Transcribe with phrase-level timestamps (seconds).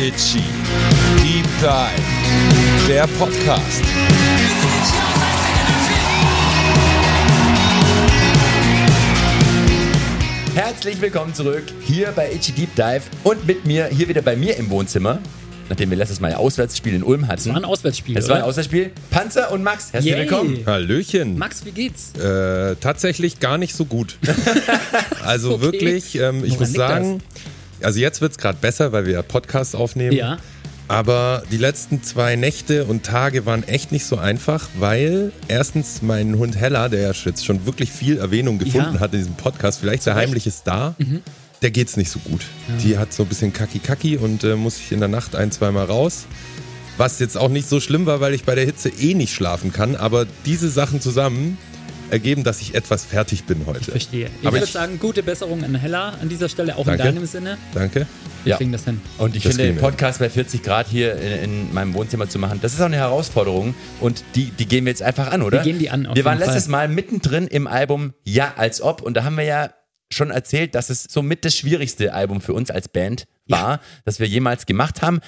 [0.00, 0.42] Itchy.
[1.22, 2.88] Deep Dive.
[2.88, 3.82] Der Podcast.
[10.54, 14.56] Herzlich willkommen zurück hier bei Itchy Deep Dive und mit mir hier wieder bei mir
[14.56, 15.20] im Wohnzimmer,
[15.68, 17.36] nachdem wir letztes Mal ein Auswärtsspiel in Ulm hatten.
[17.36, 18.16] Das war ein Auswärtsspiel.
[18.18, 18.48] Es war ein oder?
[18.50, 18.90] Auswärtsspiel.
[19.10, 20.22] Panzer und Max, herzlich Yay.
[20.22, 20.58] willkommen.
[20.66, 21.38] Hallöchen.
[21.38, 22.12] Max, wie geht's?
[22.18, 24.16] Äh, tatsächlich gar nicht so gut.
[25.24, 25.62] also Okay.
[25.62, 27.22] wirklich, ähm, ich Woran muss liegt sagen,
[27.82, 30.12] also jetzt wird es gerade besser, weil wir ja Podcasts aufnehmen.
[30.16, 30.38] Ja.
[30.88, 36.36] Aber die letzten zwei Nächte und Tage waren echt nicht so einfach, weil erstens mein
[36.36, 39.00] Hund Hella, der ja jetzt schon wirklich viel Erwähnung gefunden Ja.
[39.00, 40.96] hat in diesem Podcast, vielleicht der heimliche Star,
[41.62, 42.40] der geht's nicht so gut.
[42.82, 45.84] Die hat so ein bisschen Kaki-Kaki und äh, muss ich in der Nacht ein, zweimal
[45.84, 46.24] raus.
[46.96, 49.72] Was jetzt auch nicht so schlimm war, weil ich bei der Hitze eh nicht schlafen
[49.72, 49.94] kann.
[49.94, 51.56] Aber diese Sachen zusammen
[52.10, 53.90] ergeben, dass ich etwas fertig bin heute.
[53.90, 54.28] Verstehe.
[54.40, 57.02] Ich Aber würde ich- sagen, gute Besserung an Hella an dieser Stelle, auch Danke.
[57.08, 57.58] in deinem Sinne.
[57.74, 58.06] Danke.
[58.44, 58.56] Wir Ja.
[58.56, 59.00] kriegen das hin.
[59.18, 59.80] Und ich Das finde, den.
[59.80, 62.96] Podcast bei 40 Grad hier in, in meinem Wohnzimmer zu machen, das ist auch eine
[62.96, 63.74] Herausforderung.
[64.00, 65.58] Und die, die gehen wir jetzt einfach an, oder?
[65.58, 66.70] Wir gehen die an, auf wir waren jeden letztes Fall.
[66.72, 69.02] Mal mittendrin im Album Ja als ob.
[69.02, 69.70] Und da haben wir ja
[70.12, 74.26] schon erzählt, dass es somit das schwierigste Album für uns als Band war, das wir
[74.26, 75.20] jemals gemacht haben.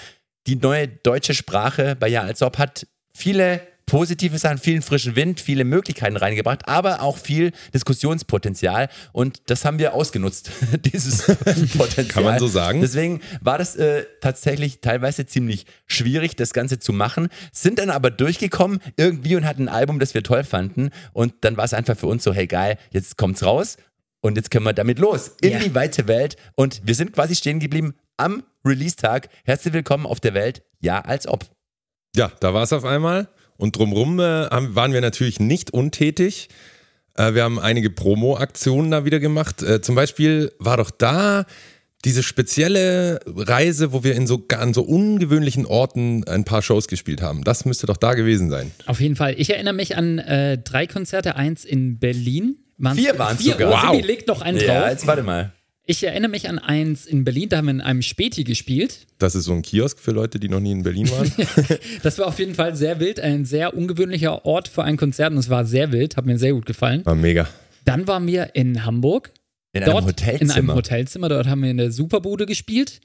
[0.48, 5.41] Die neue deutsche Sprache bei Ja als ob hat viele positive Sachen, vielen frischen Wind,
[5.41, 8.88] viele Möglichkeiten reingebracht, aber auch viel Diskussionspotenzial.
[9.12, 10.50] Und das haben wir ausgenutzt,
[10.92, 11.22] dieses
[11.77, 12.06] Potenzial.
[12.08, 12.80] Kann man so sagen.
[12.80, 18.10] Deswegen war das äh, tatsächlich teilweise ziemlich schwierig, das Ganze zu machen, sind dann aber
[18.10, 20.91] durchgekommen irgendwie und hatten ein Album, das wir toll fanden.
[21.12, 23.77] Und dann war es einfach für uns so, hey geil, jetzt kommt's raus
[24.20, 25.58] und jetzt können wir damit los in Ja.
[25.58, 26.36] die weite Welt.
[26.55, 29.28] Und wir sind quasi stehen geblieben am Release-Tag.
[29.44, 31.44] Herzlich willkommen auf der Welt, ja als ob.
[32.14, 33.28] Ja, da war es auf einmal.
[33.56, 36.48] Und drumrum äh, waren wir natürlich nicht untätig.
[37.17, 39.62] Äh, wir haben einige Promo-Aktionen da wieder gemacht.
[39.62, 41.44] Äh, zum Beispiel war doch da
[42.05, 47.22] diese spezielle Reise, wo wir in so, an so ungewöhnlichen Orten ein paar Shows gespielt
[47.22, 47.44] haben.
[47.44, 48.72] Das müsste doch da gewesen sein.
[48.86, 49.34] Auf jeden Fall.
[49.39, 52.56] Ich erinnere mich an äh, drei Konzerte, eins in Berlin.
[52.78, 53.71] Waren's- Vier waren's Vier, sogar.
[53.84, 53.94] Wow.
[53.94, 54.88] Sibi legt noch einen Ja, drauf.
[54.91, 55.53] jetzt warte mal.
[55.92, 59.06] Ich erinnere mich an eins in Berlin, da haben wir in einem Späti gespielt.
[59.19, 61.30] Das ist so ein Kiosk für Leute, die noch nie in Berlin waren.
[62.03, 65.36] Das war auf jeden Fall sehr wild, ein sehr ungewöhnlicher Ort für ein Konzert und
[65.36, 67.04] es war sehr wild, hat mir sehr gut gefallen.
[67.04, 67.47] War mega.
[67.84, 69.32] Dann waren wir in Hamburg.
[69.75, 70.41] In dort einem Hotelzimmer.
[70.41, 71.28] in einem Hotelzimmer.
[71.28, 73.02] Dort haben wir in der Superbude gespielt.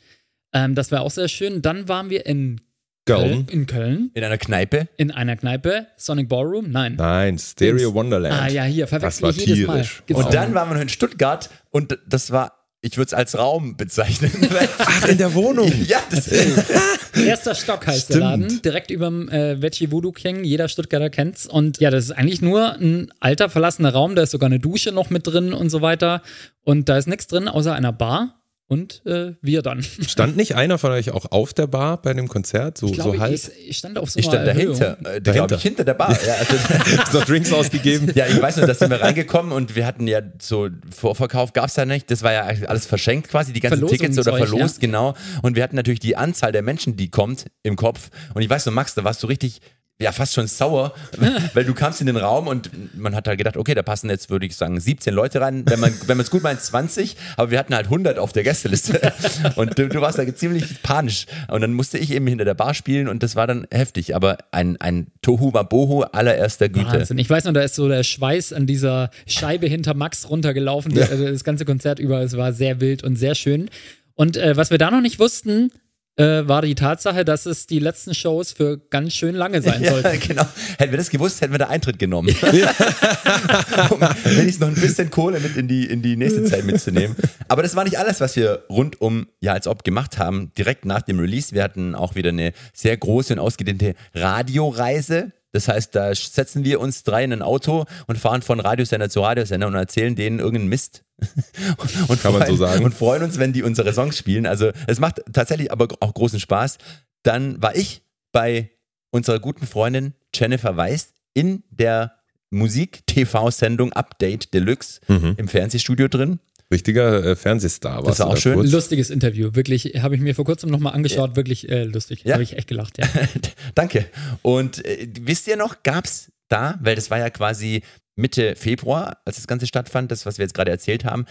[0.53, 1.61] Ähm, das war auch sehr schön.
[1.61, 2.61] Dann waren wir in
[3.05, 3.47] Köln.
[3.51, 4.11] In Köln.
[4.13, 4.87] In einer Kneipe.
[4.95, 5.87] In einer Kneipe.
[5.97, 6.71] Sonic Ballroom?
[6.71, 6.95] Nein.
[6.95, 7.93] Nein, Stereo.
[7.93, 8.33] Wonderland.
[8.33, 8.89] Ah ja, hier, Das
[9.19, 9.73] verwechsel war ich jedes Mal.
[9.75, 10.03] tierisch.
[10.05, 13.13] Gibt's Und auch dann waren wir noch in Stuttgart und das war, ich würde es
[13.13, 14.31] als Raum bezeichnen.
[14.77, 15.71] Ach, in der Wohnung.
[15.88, 16.27] ja, das
[17.17, 18.43] Erster Stock heißt der Stimmt.
[18.43, 20.43] Laden, direkt überm äh, Veggie Voodoo King.
[20.43, 21.47] Jeder Stuttgarter kennt's.
[21.47, 24.15] Und ja, das ist eigentlich nur ein alter verlassener Raum.
[24.15, 26.21] Da ist sogar eine Dusche noch mit drin und so weiter.
[26.63, 28.36] Und da ist nichts drin außer einer Bar
[28.67, 29.81] und äh, wir dann.
[30.07, 32.78] Stand nicht einer von euch auch auf der Bar bei dem Konzert?
[32.78, 33.33] So, Ich glaube, so halb?
[33.33, 34.79] ich, ich stand auf so Ich einer stand Erhöhung.
[34.79, 35.00] dahinter.
[35.00, 35.31] Äh, Dahinter.
[35.33, 36.17] glaube ich, hinter der Bar.
[36.25, 38.11] Ja, also, noch Drinks ausgegeben?
[38.13, 41.66] ja, ich weiß nur, dass sind wir reingekommen und wir hatten ja so Vorverkauf gab
[41.67, 42.11] es da nicht.
[42.11, 44.81] Das war ja alles verschenkt quasi, die ganzen Verlosung Tickets oder Zeug, verlost, ja.
[44.81, 45.16] genau.
[45.41, 48.09] Und wir hatten natürlich die Anzahl der Menschen, die kommt, im Kopf.
[48.33, 49.61] Und ich weiß nur, Max, da warst du richtig.
[49.99, 50.93] Ja, fast schon sauer,
[51.55, 54.29] weil du kamst in den Raum und man hat halt gedacht, okay, da passen jetzt,
[54.29, 55.63] würde ich sagen, 17 Leute rein.
[55.65, 58.43] Wenn man wenn man es gut meint, 20, aber wir hatten halt 100 auf der
[58.43, 59.11] Gästeliste.
[59.55, 61.25] Und du, du warst da ziemlich panisch.
[61.47, 64.15] Und dann musste ich eben hinter der Bar spielen und das war dann heftig.
[64.15, 66.91] Aber ein, ein Tohu Wabohu allererster Güte.
[66.91, 67.17] Wahnsinn.
[67.17, 71.11] Ich weiß noch, da ist so der Schweiß an dieser Scheibe hinter Max runtergelaufen, der,
[71.11, 72.21] äh, das ganze Konzert über.
[72.21, 73.69] Es war sehr wild und sehr schön.
[74.13, 75.71] Und äh, was wir da noch nicht wussten,
[76.17, 79.91] äh, war die Tatsache, dass es die letzten Shows für ganz schön lange sein Ja,
[79.91, 80.19] sollten.
[80.19, 80.45] genau.
[80.78, 82.29] Hätten wir das gewusst, hätten wir da Eintritt genommen.
[83.89, 87.16] um wenigstens noch ein bisschen Kohle mit in die, in die nächste Zeit mitzunehmen.
[87.47, 90.51] Aber das war nicht alles, was wir rund um Ja als ob gemacht haben.
[90.57, 91.53] Direkt nach dem Release.
[91.53, 95.31] Wir hatten auch wieder eine sehr große und ausgedehnte Radioreise.
[95.57, 99.22] Das heißt, da setzen wir uns drei in ein Auto und fahren von Radiosender zu
[99.22, 101.03] Radiosender und erzählen denen irgendeinen Mist.
[102.07, 102.85] und Kann man so sagen.
[102.85, 104.45] Und freuen uns, wenn die unsere Songs spielen.
[104.45, 106.77] Also es macht tatsächlich aber auch großen Spaß.
[107.24, 108.69] Dann war ich bei
[109.09, 112.13] unserer guten Freundin Jennifer Weiß in der
[112.51, 115.01] Musik-TV-Sendung Update Deluxe
[115.38, 116.39] im Fernsehstudio drin.
[116.71, 118.05] Richtiger äh, Fernsehstar.
[118.05, 118.55] warst war du auch da schön.
[118.55, 118.71] kurz.
[118.71, 119.85] Lustiges Interview, wirklich.
[120.01, 122.23] Habe ich mir vor kurzem nochmal angeschaut, wirklich äh, lustig.
[122.25, 122.33] Ja.
[122.33, 123.07] Habe ich echt gelacht, ja.
[123.75, 124.05] Danke.
[124.41, 127.83] Und äh, wisst ihr noch, gab es da, weil das war ja quasi
[128.15, 131.25] Mitte Februar, als das Ganze stattfand, das, was wir jetzt gerade erzählt haben,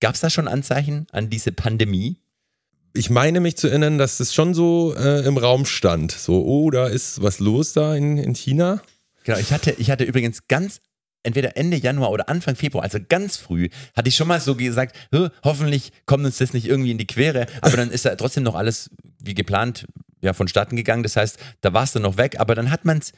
[0.00, 2.18] gab es da schon Anzeichen an diese Pandemie?
[2.94, 6.12] Ich meine mich zu erinnern, dass es schon so äh, im Raum stand.
[6.12, 8.82] So, oh, da ist was los da in, in China.
[9.24, 10.80] Genau, ich hatte, ich hatte übrigens ganz
[11.26, 14.96] entweder Ende Januar oder Anfang Februar, also ganz früh, hatte ich schon mal so gesagt,
[15.14, 18.44] "Huh, hoffentlich kommt uns das nicht irgendwie in die Quere, aber dann ist ja trotzdem
[18.44, 18.90] noch alles
[19.22, 19.86] wie geplant
[20.22, 21.02] ja, vonstatten gegangen.
[21.02, 23.12] Das heißt, da war es dann noch weg, aber dann hat man es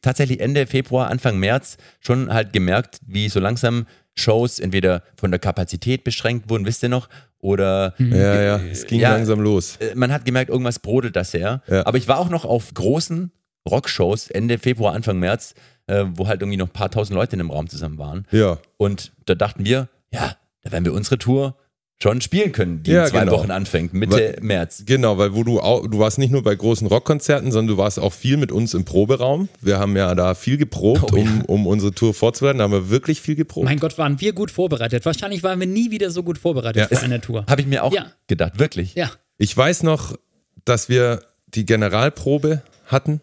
[0.00, 5.40] tatsächlich Ende Februar, Anfang März schon halt gemerkt, wie so langsam Shows entweder von der
[5.40, 7.08] Kapazität beschränkt wurden, wisst ihr noch,
[7.40, 9.10] oder Ja, ja, es ging Ja.
[9.12, 9.76] langsam los.
[9.80, 11.62] äh, man hat gemerkt, irgendwas brodelt das sehr.
[11.68, 11.84] Ja.
[11.84, 13.32] Aber ich war auch noch auf großen
[13.68, 15.54] Rockshows Ende Februar, Anfang März,
[15.86, 18.26] äh, wo halt irgendwie noch ein paar tausend Leute in einem Raum zusammen waren.
[18.30, 18.58] Ja.
[18.76, 21.56] Und da dachten wir, ja, da werden wir unsere Tour
[22.02, 23.32] schon spielen können, die Ja, in zwei genau.
[23.32, 24.82] Wochen anfängt, Mitte Weil- März.
[24.84, 27.98] Genau, weil wo du auch, du warst nicht nur bei großen Rockkonzerten, sondern du warst
[28.00, 29.48] auch viel mit uns im Proberaum.
[29.60, 31.22] Wir haben ja da viel geprobt, Oh, ja.
[31.22, 32.58] um, um unsere Tour vorzubereiten.
[32.58, 33.64] Da haben wir wirklich viel geprobt.
[33.64, 35.04] Mein Gott, waren wir gut vorbereitet.
[35.06, 36.98] Wahrscheinlich waren wir nie wieder so gut vorbereitet Ja.
[36.98, 37.46] für eine Tour.
[37.48, 38.06] Habe ich mir auch Ja.
[38.26, 38.94] gedacht, wirklich.
[38.96, 39.10] Ja.
[39.38, 40.16] Ich weiß noch,
[40.64, 41.20] dass wir
[41.54, 43.20] die Generalprobe hatten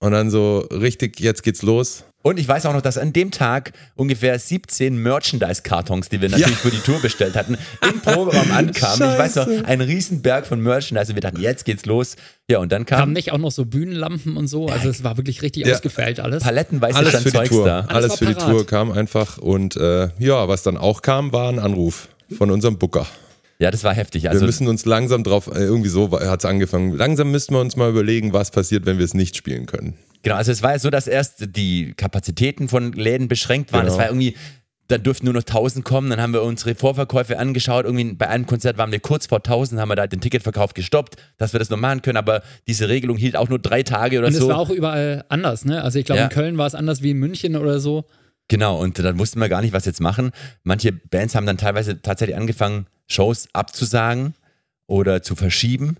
[0.00, 2.04] und dann so richtig, jetzt geht's los.
[2.22, 6.50] Und ich weiß auch noch, dass an dem Tag ungefähr 17 Merchandise-Kartons, die wir natürlich
[6.50, 6.56] Ja.
[6.56, 9.12] für die Tour bestellt hatten, im Proberaum ankamen.
[9.12, 12.16] Ich weiß noch, ein Riesenberg von Merchandise und wir dachten, jetzt geht's los.
[12.50, 14.66] Ja, und dann Kamen kamen nicht auch noch so Bühnenlampen und so.
[14.66, 15.74] Also es war wirklich richtig Ja.
[15.74, 16.42] ausgefeilt alles.
[16.42, 17.66] palettenweise Alles stand für die Zeugs Tour.
[17.66, 17.80] da.
[17.82, 18.50] Alles Alles für die parat.
[18.50, 22.78] Tour kam einfach und äh, ja, was dann auch kam, war ein Anruf von unserem
[22.78, 23.06] Booker.
[23.60, 24.22] Ja, das war heftig.
[24.22, 26.92] Wir Also müssen uns langsam drauf, äh, irgendwie so hat es angefangen.
[26.96, 29.94] Langsam müssten wir uns mal überlegen, was passiert, wenn wir es nicht spielen können.
[30.22, 33.82] Genau, also es war ja so, dass erst die Kapazitäten von Läden beschränkt waren.
[33.82, 33.92] Genau.
[33.92, 34.36] Es war irgendwie,
[34.86, 36.08] da durften nur noch 1000 kommen.
[36.10, 37.84] Dann haben wir unsere Vorverkäufe angeschaut.
[37.84, 41.16] Irgendwie bei einem Konzert waren wir kurz vor 1000, haben wir da den Ticketverkauf gestoppt,
[41.36, 42.16] dass wir das noch machen können.
[42.16, 44.44] Aber diese Regelung hielt auch nur drei Tage oder und so.
[44.44, 45.82] es war auch überall anders, ne?
[45.82, 46.24] Also ich glaube, Ja.
[46.26, 48.04] in Köln war es anders wie in München oder so.
[48.48, 50.30] Genau, und dann wussten wir gar nicht, was jetzt machen.
[50.62, 54.34] Manche Bands haben dann teilweise tatsächlich angefangen, Shows abzusagen
[54.86, 55.96] oder zu verschieben.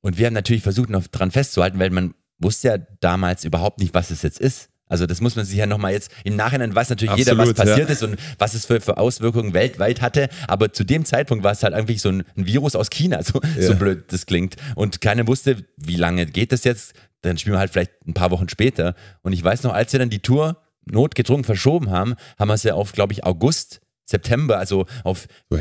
[0.00, 3.94] Und wir haben natürlich versucht, noch dran festzuhalten, weil man wusste ja damals überhaupt nicht,
[3.94, 4.68] was es jetzt ist.
[4.88, 7.58] Also das muss man sich ja nochmal jetzt, im Nachhinein weiß natürlich jeder, was Absolut,
[7.58, 7.64] ja.
[7.64, 10.28] passiert ist und was es für, für Auswirkungen weltweit hatte.
[10.48, 13.40] Aber zu dem Zeitpunkt war es halt irgendwie so ein, ein Virus aus China, so,
[13.58, 13.74] so Ja.
[13.74, 14.56] blöd das klingt.
[14.74, 16.92] Und keiner wusste, wie lange geht das jetzt.
[17.22, 18.94] Dann spielen wir halt vielleicht ein paar Wochen später.
[19.22, 22.64] Und ich weiß noch, als wir dann die Tour notgedrungen verschoben haben, haben wir es
[22.64, 25.56] ja auf, glaube ich, August, September, also auf So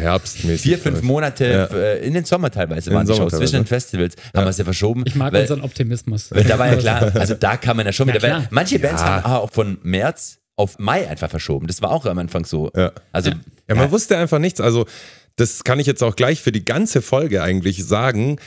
[0.57, 1.65] vier, fünf Monate Ja.
[1.77, 4.49] äh, in den Sommer teilweise In waren die Sommer Shows, zwischen den Festivals, haben wir
[4.49, 5.03] es ja verschoben.
[5.05, 6.31] Ich mag weil, unseren Optimismus.
[6.31, 8.45] weil da war ja klar, also da kann man ja schon wieder, klar.
[8.49, 9.23] manche Bands Ja.
[9.23, 11.67] haben auch von März auf Mai einfach verschoben.
[11.67, 12.71] Das war auch am Anfang so.
[12.75, 12.91] Ja.
[13.11, 13.31] Also
[13.67, 14.59] Ja, man wusste einfach nichts.
[14.59, 14.85] Also,
[15.37, 18.37] das kann ich jetzt auch gleich für die ganze Folge eigentlich sagen.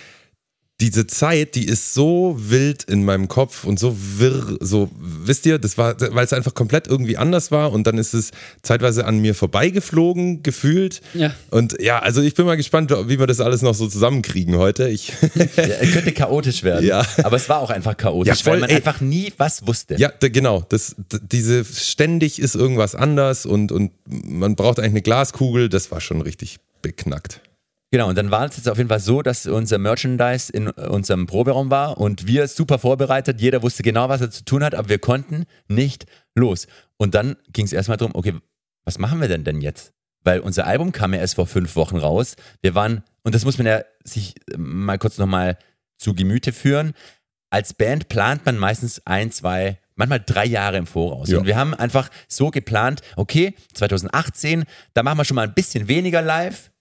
[0.81, 5.61] Diese Zeit, die ist so wild in meinem Kopf und so wirr, so, wisst ihr,
[5.61, 8.33] das war, weil es einfach komplett irgendwie anders war und dann ist es
[8.63, 11.01] zeitweise an mir vorbeigeflogen, gefühlt.
[11.15, 11.33] Ja.
[11.51, 14.89] Und ja, also ich bin mal gespannt, wie wir das alles noch so zusammenkriegen heute.
[14.89, 15.45] Ich, ja,
[15.81, 16.85] es könnte chaotisch werden.
[16.85, 17.07] Ja.
[17.23, 18.77] Aber es war auch einfach chaotisch, Ja, voll, weil man ey.
[18.77, 19.95] einfach nie was wusste.
[19.95, 20.65] Ja, genau.
[20.69, 25.69] Das, diese ständig ist irgendwas anders und, und man braucht eigentlich eine Glaskugel.
[25.69, 27.41] Das war schon richtig beknackt.
[27.95, 31.29] Genau, und dann war es jetzt auf jeden Fall so, dass unser Merchandise in unserem
[31.29, 34.89] Proberaum war und wir super vorbereitet, jeder wusste genau, was er zu tun hat, aber
[34.89, 36.05] wir konnten nicht
[36.35, 36.67] los.
[36.97, 38.35] Und dann ging es erstmal darum, okay,
[38.85, 39.93] was machen wir denn denn jetzt?
[40.25, 42.35] Weil unser Album kam ja erst vor fünf Wochen raus.
[42.63, 45.57] Wir waren, und das muss man ja sich äh, mal kurz nochmal
[45.97, 46.95] zu Gemüte führen.
[47.49, 51.29] Als Band plant man meistens ein, zwei, manchmal drei Jahre im Voraus.
[51.29, 51.39] Ja.
[51.39, 54.65] Und wir haben einfach so geplant, okay, 2018,
[54.95, 56.73] da machen wir schon mal ein bisschen weniger live.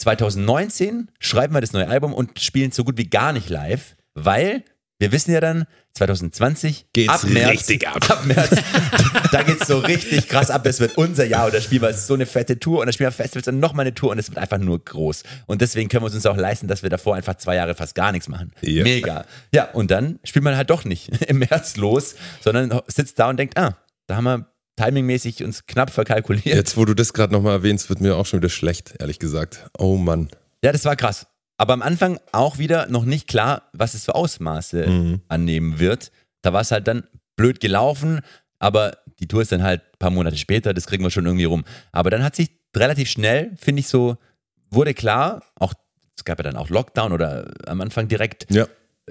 [0.00, 4.64] 2019 schreiben wir das neue Album und spielen so gut wie gar nicht live, weil
[4.98, 8.10] wir wissen ja dann, 2020 Geht's ab März, richtig ab.
[8.10, 8.50] ab März,
[9.32, 10.62] da geht's so richtig krass ab.
[10.62, 13.08] Das wird unser Jahr und da spielen wir so eine fette Tour und dann spielen
[13.08, 15.22] wir Festivals und nochmal eine Tour und es wird einfach nur groß.
[15.46, 17.94] Und deswegen können wir es uns auch leisten, dass wir davor einfach zwei Jahre fast
[17.94, 18.52] gar nichts machen.
[18.60, 18.84] Ja.
[18.84, 19.24] Mega.
[19.52, 23.38] Ja, und dann spielt man halt doch nicht im März los, sondern sitzt da und
[23.38, 24.46] denkt, ah, da haben wir
[24.84, 26.46] timingmäßig uns knapp verkalkuliert.
[26.46, 29.66] Jetzt, wo du das gerade nochmal erwähnst, wird mir auch schon wieder schlecht, ehrlich gesagt.
[29.78, 30.28] Oh Mann.
[30.64, 31.26] Ja, das war krass.
[31.56, 35.20] Aber am Anfang auch wieder noch nicht klar, was es für Ausmaße Mhm.
[35.28, 36.10] annehmen wird.
[36.42, 37.04] Da war es halt dann
[37.36, 38.20] blöd gelaufen,
[38.58, 41.44] aber die Tour ist dann halt ein paar Monate später, das kriegen wir schon irgendwie
[41.44, 41.64] rum.
[41.92, 44.16] Aber dann hat sich relativ schnell, finde ich so,
[44.70, 45.74] wurde klar, auch
[46.16, 48.66] es gab ja dann auch Lockdown oder am Anfang direkt, Ja.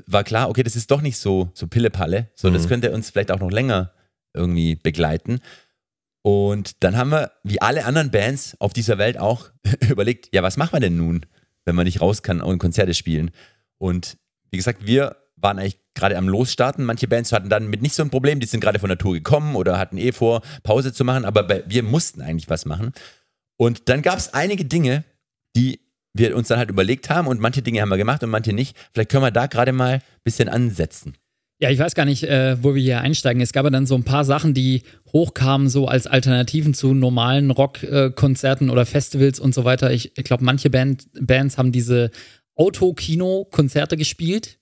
[0.07, 2.69] war klar, okay, das ist doch nicht so, so Pille-Palle, sondern das Mhm.
[2.69, 3.91] könnte uns vielleicht auch noch länger
[4.33, 5.39] irgendwie begleiten.
[6.21, 9.49] Und dann haben wir, wie alle anderen Bands auf dieser Welt auch,
[9.89, 11.25] überlegt, ja, was machen wir denn nun,
[11.65, 13.31] wenn man nicht raus kann und Konzerte spielen?
[13.77, 14.17] Und
[14.51, 16.85] wie gesagt, wir waren eigentlich gerade am Losstarten.
[16.85, 19.13] Manche Bands hatten dann mit nicht so ein Problem, die sind gerade von der Tour
[19.13, 22.93] gekommen oder hatten eh vor, Pause zu machen, aber wir mussten eigentlich was machen.
[23.57, 25.03] Und dann gab es einige Dinge,
[25.55, 25.79] die
[26.13, 28.75] wir uns dann halt überlegt haben und manche Dinge haben wir gemacht und manche nicht.
[28.93, 31.15] Vielleicht können wir da gerade mal ein bisschen ansetzen.
[31.61, 33.41] Ja, ich weiß gar nicht, äh, wo wir hier einsteigen.
[33.41, 37.51] Es gab ja dann so ein paar Sachen, die hochkamen, so als Alternativen zu normalen
[37.51, 39.91] Rockkonzerten oder Festivals und so weiter.
[39.91, 42.11] Ich, ich glaube, manche Band, Bands haben diese
[42.55, 44.58] Autokino-Konzerte gespielt.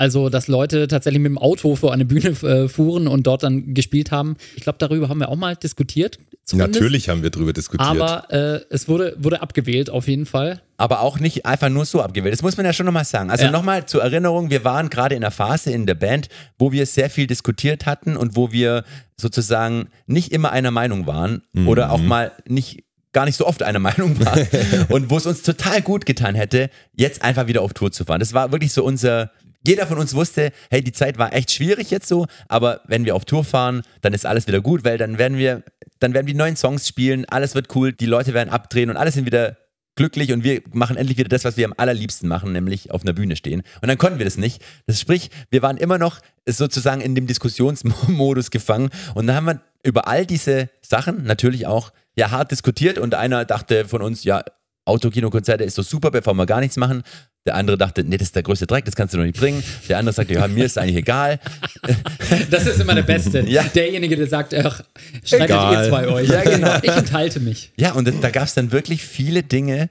[0.00, 3.74] Also, dass Leute tatsächlich mit dem Auto vor eine Bühne äh, fuhren und dort dann
[3.74, 4.36] gespielt haben.
[4.56, 6.18] Ich glaube, darüber haben wir auch mal diskutiert.
[6.44, 6.80] zumindest.
[6.80, 7.86] Natürlich haben wir drüber diskutiert.
[7.86, 10.62] Aber äh, es wurde, wurde abgewählt, auf jeden Fall.
[10.78, 12.32] aber auch nicht einfach nur so abgewählt.
[12.32, 13.30] Das muss man ja schon nochmal sagen.
[13.30, 13.50] Also Ja.
[13.50, 17.10] nochmal zur Erinnerung, wir waren gerade in der Phase in der Band, wo wir sehr
[17.10, 18.84] viel diskutiert hatten und wo wir
[19.20, 23.78] sozusagen nicht immer einer Meinung waren oder auch mal nicht gar nicht so oft einer
[23.90, 24.46] Meinung waren
[24.88, 28.20] und wo es uns total gut getan hätte, jetzt einfach wieder auf Tour zu fahren.
[28.20, 29.30] Das war wirklich so unser
[29.66, 33.14] jeder von uns wusste, hey, die Zeit war echt schwierig jetzt so, aber wenn wir
[33.14, 35.62] auf Tour fahren, dann ist alles wieder gut, weil dann werden wir,
[35.98, 39.14] dann werden wir neuen Songs spielen, alles wird cool, die Leute werden abdrehen und alles
[39.14, 39.56] sind wieder
[39.96, 43.12] glücklich und wir machen endlich wieder das, was wir am allerliebsten machen, nämlich auf einer
[43.12, 43.62] Bühne stehen.
[43.82, 44.62] Und dann konnten wir das nicht.
[44.86, 49.60] Das sprich, wir waren immer noch sozusagen in dem Diskussionsmodus gefangen und dann haben wir
[49.82, 54.42] über all diese Sachen natürlich auch ja hart diskutiert und einer dachte von uns, ja,
[54.86, 57.02] Autokinokonzerte ist so super, bevor wir gar nichts machen.
[57.46, 59.62] Der andere dachte, nee, das ist der größte Dreck, das kannst du doch nicht bringen.
[59.88, 61.40] Der andere sagte, ja, mir ist eigentlich egal.
[62.50, 63.40] Das ist immer der Beste.
[63.48, 63.62] Ja.
[63.64, 64.82] Derjenige, der sagt, ach,
[65.24, 65.84] streitet Egal.
[65.84, 66.28] ihr zwei euch.
[66.28, 66.78] Ja, genau.
[66.82, 67.72] Ich enthalte mich.
[67.76, 69.88] Ja, und da gab es dann wirklich viele Dinge,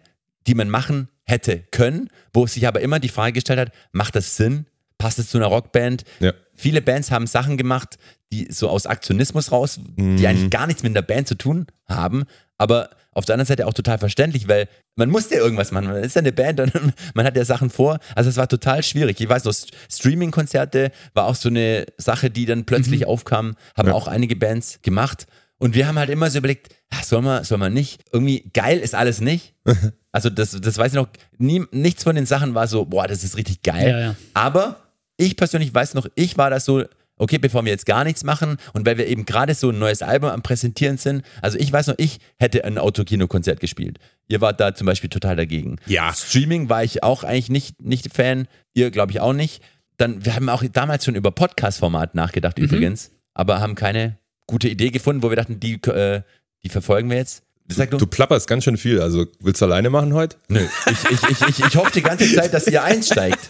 [0.48, 4.38] die man machen hätte können, wo sich aber immer die Frage gestellt hat, macht das
[4.38, 4.66] Sinn?
[4.98, 6.04] Passt es zu einer Rockband?
[6.20, 6.34] Ja.
[6.60, 7.98] Viele Bands haben Sachen gemacht,
[8.34, 12.26] die so aus Aktionismus raus, die eigentlich gar nichts mit der Band zu tun haben,
[12.58, 15.88] aber auf der anderen Seite auch total verständlich, weil man musste ja irgendwas machen.
[15.88, 16.72] Man ist ja eine Band und
[17.16, 18.00] man hat ja Sachen vor.
[18.16, 19.20] Also es war total schwierig.
[19.20, 23.88] Ich weiß noch, St- Streaming-Konzerte war auch so eine Sache, die dann plötzlich aufkam, haben
[23.90, 23.94] Ja.
[23.94, 25.26] auch einige Bands gemacht.
[25.58, 26.74] Und wir haben halt immer so überlegt,
[27.04, 28.02] soll man, soll man nicht?
[28.14, 29.54] Irgendwie geil ist alles nicht.
[30.12, 33.24] Also das, das weiß ich noch, nie, nichts von den Sachen war so, boah, das
[33.24, 33.90] ist richtig geil.
[33.92, 34.16] Ja, ja.
[34.34, 34.78] Aber
[35.20, 36.86] ich persönlich weiß noch, ich war das so,
[37.18, 40.02] okay, bevor wir jetzt gar nichts machen und weil wir eben gerade so ein neues
[40.02, 44.00] Album am Präsentieren sind, also ich weiß noch, ich hätte ein Autokino-Konzert gespielt.
[44.28, 45.78] Ihr wart da zum Beispiel total dagegen.
[45.86, 46.14] Ja.
[46.14, 49.62] Streaming war ich auch eigentlich nicht, nicht Fan, ihr glaube ich auch nicht.
[49.98, 54.92] Dann, wir haben auch damals schon über Podcast-Format nachgedacht übrigens, aber haben keine gute Idee
[54.92, 56.22] gefunden, wo wir dachten, die, äh,
[56.64, 57.44] die verfolgen wir jetzt.
[57.92, 59.00] Du plapperst ganz schön viel.
[59.02, 60.38] Also willst du alleine machen heute?
[60.48, 63.40] Nö, ich, ich, ich, ich, ich hoffe die ganze Zeit, dass ihr einsteigt.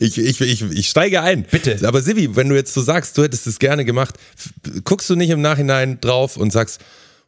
[0.00, 1.42] Ich, ich, ich, ich steige ein.
[1.42, 1.76] Bitte.
[1.86, 4.14] Aber Sibi, wenn du jetzt so sagst, du hättest es gerne gemacht,
[4.84, 6.80] guckst du nicht im Nachhinein drauf und sagst,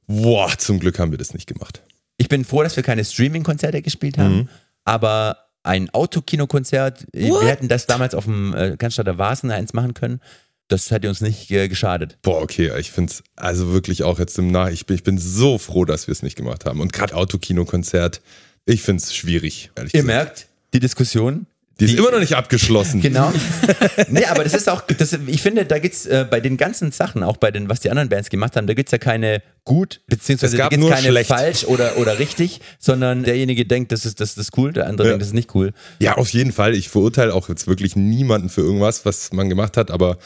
[0.07, 1.83] boah, zum Glück haben wir das nicht gemacht.
[2.17, 4.49] Ich bin froh, dass wir keine Streaming-Konzerte gespielt haben, Mhm.
[4.85, 9.93] aber ein Autokinokonzert, äh, wir hätten das damals auf dem äh, Cannstatter Vasen eins machen
[9.93, 10.21] können,
[10.69, 12.19] das hätte uns nicht äh, geschadet.
[12.23, 15.19] Boah, okay, ich finde es also wirklich auch jetzt im Nach, ich bin, ich bin
[15.19, 16.81] so froh, dass wir es nicht gemacht haben.
[16.81, 18.21] Und gerade Autokino-Konzert,
[18.67, 20.25] ich finde es schwierig, ehrlich Ihr gesagt.
[20.27, 21.47] merkt, die Diskussion.
[21.81, 23.01] Die ist immer noch nicht abgeschlossen.
[23.09, 23.33] Genau.
[24.09, 27.23] nee, aber das ist auch, das, ich finde, da gibt's äh, bei den ganzen Sachen,
[27.23, 30.57] auch bei den, was die anderen Bands gemacht haben, da gibt's ja keine gut, beziehungsweise
[30.57, 31.29] Es gab da keine schlecht.
[31.29, 35.13] falsch oder, oder richtig, sondern derjenige denkt, das ist, das ist cool, der andere Ja.
[35.13, 35.73] denkt, das ist nicht cool.
[36.01, 36.75] Ja, auf jeden Fall.
[36.75, 40.19] Ich verurteile auch jetzt wirklich niemanden für irgendwas, was man gemacht hat, aber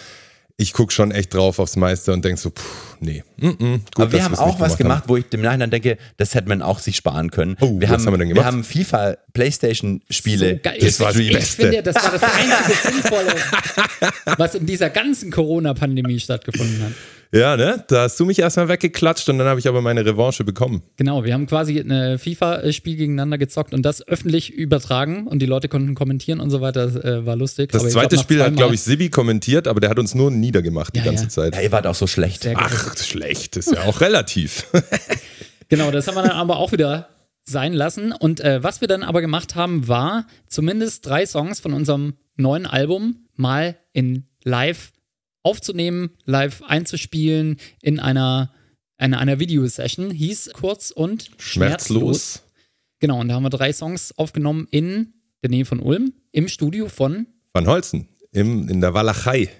[0.62, 2.62] ich gucke schon echt drauf aufs Meister und denk so, puh,
[3.00, 3.22] nee.
[3.36, 5.08] Mm -mm, gut, Aber wir haben auch was gemacht, haben.
[5.08, 7.56] wo ich im Nachhinein denke, das hätte man auch sich sparen können.
[7.60, 8.46] Oh, wir was haben, haben wir denn Wir gemacht?
[8.46, 10.50] haben FIFA, Playstation-Spiele.
[10.54, 10.78] So geil.
[10.80, 11.62] Das war das ich Beste.
[11.62, 13.34] finde, das war das einzige Sinnvolle,
[14.38, 16.92] was in dieser ganzen Corona-Pandemie stattgefunden hat.
[17.34, 17.82] Ja, ne?
[17.88, 20.82] Da hast du mich erstmal weggeklatscht und dann habe ich aber meine Revanche bekommen.
[20.96, 25.68] Genau, wir haben quasi ein FIFA-Spiel gegeneinander gezockt und das öffentlich übertragen und die Leute
[25.68, 26.86] konnten kommentieren und so weiter.
[26.86, 27.72] Das äh, war lustig.
[27.72, 30.30] Das Aber zweite glaub, Spiel hat, glaube ich, Sibi kommentiert, aber der hat uns nur
[30.30, 31.28] niedergemacht die Ja, ganze ja.
[31.30, 31.54] Zeit.
[31.54, 32.42] Ja, ihr wart auch so schlecht.
[32.42, 32.64] Sehr gut.
[32.66, 34.66] Ach, schlecht, ist ja auch relativ.
[35.68, 37.08] Genau, das haben wir dann aber auch wieder
[37.44, 38.12] sein lassen.
[38.12, 42.66] Und äh, was wir dann aber gemacht haben, war zumindest drei Songs von unserem neuen
[42.66, 44.92] Album mal in live
[45.42, 48.52] aufzunehmen, live einzuspielen in einer,
[48.98, 50.10] in einer Videosession.
[50.10, 52.42] Hieß kurz und Schmerzlos.
[53.00, 56.88] Genau, und da haben wir drei Songs aufgenommen in der Nähe von Ulm, im Studio
[56.88, 59.50] von Van Holzen, im, in der Walachei.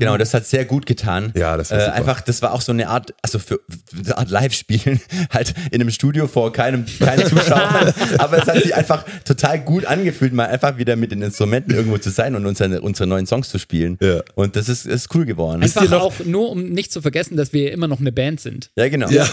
[0.00, 1.32] Genau, das hat sehr gut getan.
[1.36, 1.94] Ja, das war äh, super.
[1.94, 3.60] Einfach, das war auch so eine Art, also für
[3.96, 7.92] eine Art Live-Spielen, halt in einem Studio vor keinem, keinen Zuschauern.
[8.18, 11.98] Aber es hat sich einfach total gut angefühlt, mal einfach wieder mit den Instrumenten irgendwo
[11.98, 13.98] zu sein und unsere, unsere neuen Songs zu spielen.
[14.00, 14.22] Ja.
[14.34, 15.62] Und das ist, ist cool geworden.
[15.62, 18.40] Einfach ihr noch- auch nur, um nicht zu vergessen, dass wir immer noch eine Band
[18.40, 18.70] sind.
[18.76, 19.08] Ja, genau.
[19.10, 19.26] Ja.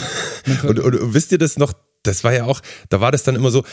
[0.63, 1.73] Und, und, und wisst ihr das noch?
[2.03, 3.63] Das war ja auch, da war das dann immer so,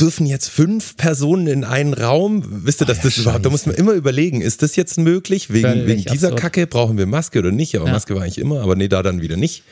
[0.00, 2.42] dürfen jetzt fünf Personen in einen Raum?
[2.64, 5.52] Wisst ihr, dass das überhaupt, da muss man immer überlegen, ist das jetzt möglich?
[5.52, 6.40] Wegen, Völlig wegen dieser absurd.
[6.40, 7.76] Kacke brauchen wir Maske oder nicht?
[7.76, 7.92] Aber Ja.
[7.92, 9.64] Maske war eigentlich immer, aber nee, da dann wieder nicht.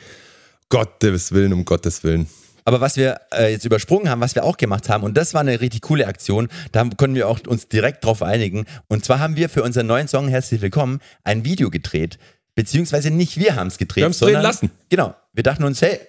[0.69, 2.27] Gottes Willen, um Gottes Willen.
[2.65, 5.41] Aber was wir äh, jetzt übersprungen haben, was wir auch gemacht haben, und das war
[5.41, 8.65] eine richtig coole Aktion, da haben- konnten wir auch uns direkt drauf einigen.
[8.87, 12.19] Und zwar haben wir für unseren neuen Song Herzlich Willkommen ein Video gedreht.
[12.55, 13.97] Beziehungsweise nicht wir haben es gedreht.
[14.01, 14.71] Wir haben's drehen sondern, lassen.
[14.89, 15.15] Genau.
[15.33, 15.99] Wir dachten uns, hey,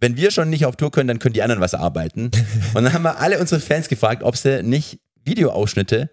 [0.00, 2.30] wenn wir schon nicht auf Tour können, dann können die anderen was arbeiten.
[2.74, 6.10] und dann haben wir alle unsere Fans gefragt, ob sie nicht Videoausschnitte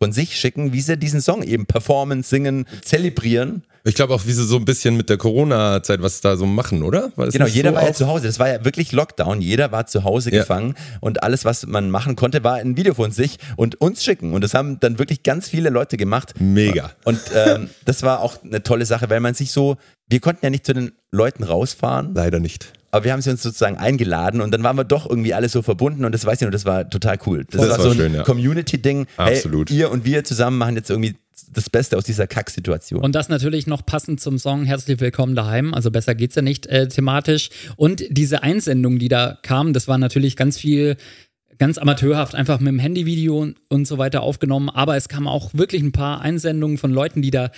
[0.00, 3.64] von sich schicken, wie sie diesen Song eben performen, singen, zelebrieren.
[3.84, 6.82] Ich glaube auch, wie sie so ein bisschen mit der Corona-Zeit was da so machen,
[6.82, 7.10] oder?
[7.16, 8.26] Genau, jeder so war ja zu Hause.
[8.26, 9.40] Das war ja wirklich Lockdown.
[9.40, 10.40] Jeder war zu Hause Ja.
[10.40, 14.34] gefangen und alles, was man machen konnte, war ein Video von sich und uns schicken.
[14.34, 16.34] Und das haben dann wirklich ganz viele Leute gemacht.
[16.38, 16.92] Mega.
[17.04, 19.76] Und ähm, das war auch eine tolle Sache, weil man sich so,
[20.08, 22.72] wir konnten ja nicht zu den Leuten rausfahren, Leider nicht.
[22.90, 25.62] Aber wir haben sie uns sozusagen eingeladen und dann waren wir doch irgendwie alle so
[25.62, 27.44] verbunden und das weiß ich noch, das war total cool.
[27.44, 28.22] Das, Das war war so ein ja.
[28.22, 29.06] Community-Ding.
[29.16, 29.70] Absolut.
[29.70, 31.16] Hey, ihr und wir zusammen machen jetzt irgendwie
[31.52, 33.02] das Beste aus dieser Kacksituation.
[33.02, 35.74] Und das natürlich noch passend zum Song Herzlich Willkommen daheim.
[35.74, 37.50] Also besser geht's ja nicht äh, thematisch.
[37.76, 40.96] Und diese Einsendungen, die da kamen, das war natürlich ganz viel,
[41.58, 44.68] ganz amateurhaft, einfach mit dem Handyvideo und, und so weiter aufgenommen.
[44.68, 47.50] Aber es kamen auch wirklich ein paar Einsendungen von Leuten, die da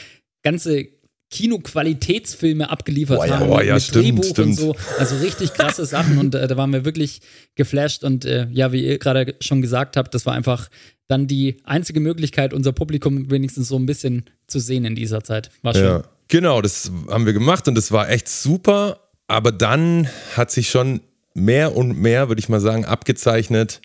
[0.43, 0.89] ganze
[1.31, 3.39] Kinoqualitätsfilme abgeliefert Boah, ja.
[3.39, 3.49] haben.
[3.49, 4.49] Boah, mit, ja, mit stimmt, Drehbuch stimmt.
[4.49, 4.77] und so.
[4.99, 6.19] Also richtig krasse Sachen.
[6.19, 7.21] Und äh, da waren wir wirklich
[7.55, 8.03] geflasht.
[8.05, 10.69] Und äh, ja, wie ihr gerade schon gesagt habt, das war einfach
[11.07, 15.51] dann die einzige Möglichkeit, unser Publikum wenigstens so ein bisschen zu sehen in dieser Zeit.
[15.63, 15.85] War schön.
[15.85, 16.03] Ja.
[16.29, 19.01] Genau, das haben wir gemacht und das war echt super.
[19.27, 21.01] Aber dann hat sich schon
[21.35, 23.81] mehr und mehr, würde ich mal sagen, abgezeichnet.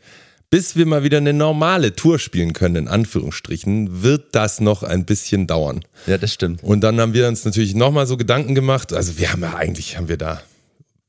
[0.55, 5.03] Bis wir mal wieder eine normale Tour spielen können, in Anführungsstrichen, wird das noch ein
[5.03, 5.83] bisschen dauern.
[6.07, 6.63] ja, das stimmt.
[6.63, 8.93] Und dann haben wir uns natürlich nochmal so Gedanken gemacht.
[8.93, 10.41] Also wir haben ja eigentlich, haben wir da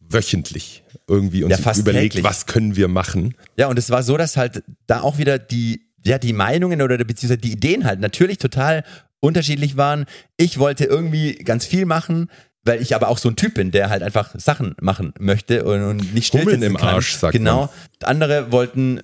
[0.01, 2.25] wöchentlich irgendwie uns Ja, fast überlegt, täglich.
[2.25, 3.37] was können wir machen.
[3.57, 6.99] Ja, und es war so, dass halt da auch wieder die, ja, die Meinungen oder
[7.05, 8.83] beziehungsweise die Ideen halt natürlich total
[9.21, 10.07] unterschiedlich waren.
[10.37, 12.31] Ich wollte irgendwie ganz viel machen,
[12.67, 15.83] weil ich aber auch so ein Typ bin, der halt einfach Sachen machen möchte und,
[15.83, 16.89] und nicht still Hummeln im kann.
[16.89, 17.71] Arsch, sagt Genau.
[18.03, 19.03] Andere wollten äh,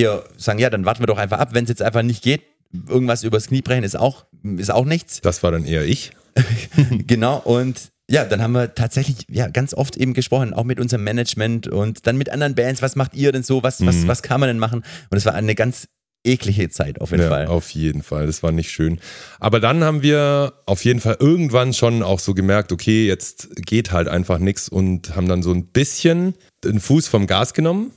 [0.00, 2.42] eher sagen, ja, dann warten wir doch einfach ab, wenn es jetzt einfach nicht geht.
[2.88, 4.24] Irgendwas übers Knie brechen ist auch,
[4.56, 5.20] ist auch nichts.
[5.20, 6.10] Das war dann eher ich.
[7.06, 11.04] Genau, und ja, dann haben wir tatsächlich ja ganz oft eben gesprochen, auch mit unserem
[11.04, 13.86] Management und dann mit anderen Bands, was macht ihr denn so, was, Mhm.
[13.86, 14.82] was, was kann man denn machen?
[15.10, 15.86] Und es war eine ganz
[16.24, 17.46] eklige Zeit auf jeden Ja, Fall.
[17.46, 18.26] auf jeden Fall.
[18.26, 18.98] Das war nicht schön.
[19.40, 23.92] Aber dann haben wir auf jeden Fall irgendwann schon auch so gemerkt, okay, jetzt geht
[23.92, 26.34] halt einfach nichts und haben dann so ein bisschen
[26.64, 27.90] den Fuß vom Gas genommen.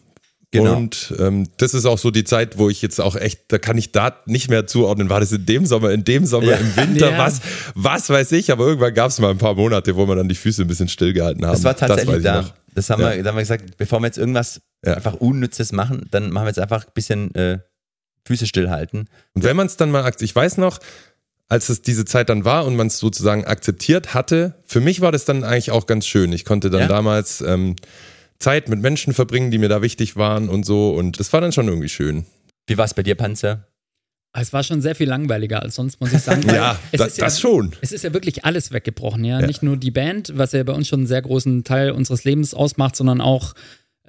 [0.51, 0.77] Genau.
[0.77, 3.77] Und ähm, das ist auch so die Zeit, wo ich jetzt auch echt, da kann
[3.77, 6.57] ich da nicht mehr zuordnen, war das in dem Sommer, in dem Sommer, Ja.
[6.57, 7.17] im Winter, Ja.
[7.17, 7.41] was,
[7.75, 10.35] was weiß ich, aber irgendwann gab es mal ein paar Monate, wo wir dann die
[10.35, 11.51] Füße ein bisschen stillgehalten haben.
[11.51, 12.43] Das war tatsächlich ich da.
[12.43, 12.53] noch.
[12.73, 13.13] Das haben Ja.
[13.13, 14.93] wir, da haben wir gesagt, bevor wir jetzt irgendwas Ja.
[14.93, 17.59] einfach Unnützes machen, dann machen wir jetzt einfach ein bisschen äh,
[18.27, 19.09] Füße stillhalten.
[19.33, 20.79] Und wenn man es dann mal, ich weiß noch,
[21.49, 25.11] als es diese Zeit dann war und man es sozusagen akzeptiert hatte, für mich war
[25.11, 26.31] das dann eigentlich auch ganz schön.
[26.33, 26.87] Ich konnte dann Ja.
[26.87, 27.75] damals ähm,
[28.39, 30.91] Zeit mit Menschen verbringen, die mir da wichtig waren und so.
[30.91, 32.25] Und das war dann schon irgendwie schön.
[32.67, 33.65] Wie war es bei dir, Panzer?
[34.33, 36.43] Es war schon sehr viel langweiliger als sonst, muss ich sagen.
[36.53, 37.73] Ja, es da, ist ja, das schon.
[37.81, 39.39] Es ist ja wirklich alles weggebrochen, ja?
[39.39, 39.47] Ja.
[39.47, 42.53] Nicht nur die Band, was ja bei uns schon einen sehr großen Teil unseres Lebens
[42.53, 43.53] ausmacht, sondern auch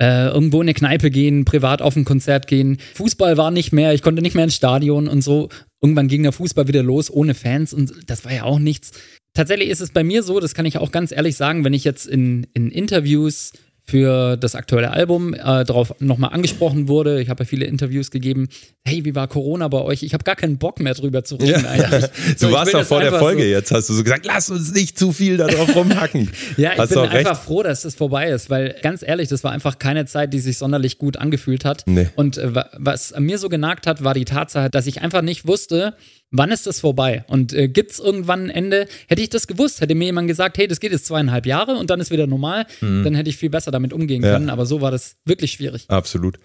[0.01, 2.79] äh, irgendwo in eine Kneipe gehen, privat auf ein Konzert gehen.
[2.95, 5.49] Fußball war nicht mehr, ich konnte nicht mehr ins Stadion und so.
[5.81, 8.93] Irgendwann ging der Fußball wieder los ohne Fans und das war ja auch nichts.
[9.35, 11.85] Tatsächlich ist es bei mir so, das kann ich auch ganz ehrlich sagen, wenn ich
[11.85, 13.53] jetzt in, in Interviews
[13.89, 17.23] für das aktuelle Album äh, darauf nochmal angesprochen wurde.
[17.23, 18.49] Ich habe ja viele Interviews gegeben.
[18.85, 20.03] Hey, wie war Corona bei euch?
[20.03, 22.05] Ich habe gar keinen Bock mehr drüber zu reden eigentlich.
[22.37, 24.51] So, du warst doch vor der einfach Folge so- jetzt, hast du so gesagt, lass
[24.51, 26.31] uns nicht zu viel darauf rumhacken.
[26.59, 27.27] Ja, ich hast bin auch recht.
[27.27, 30.41] einfach froh, dass das vorbei ist, weil ganz ehrlich, das war einfach keine Zeit, die
[30.41, 31.85] sich sonderlich gut angefühlt hat.
[31.87, 32.09] Nee.
[32.17, 35.47] Und äh, wa- was mir so genagt hat, war die Tatsache, dass ich einfach nicht
[35.47, 35.95] wusste,
[36.31, 37.25] wann ist das vorbei?
[37.29, 38.87] Und äh, gibt es irgendwann ein Ende?
[39.07, 41.89] Hätte ich das gewusst, hätte mir jemand gesagt, hey, das geht jetzt zweieinhalb Jahre und
[41.91, 44.27] dann ist wieder normal, dann hätte ich viel besser damit umgehen Mhm.
[44.27, 44.33] Ja.
[44.35, 44.51] können.
[44.51, 45.87] Aber so war das wirklich schwierig.
[45.89, 46.39] Absolut.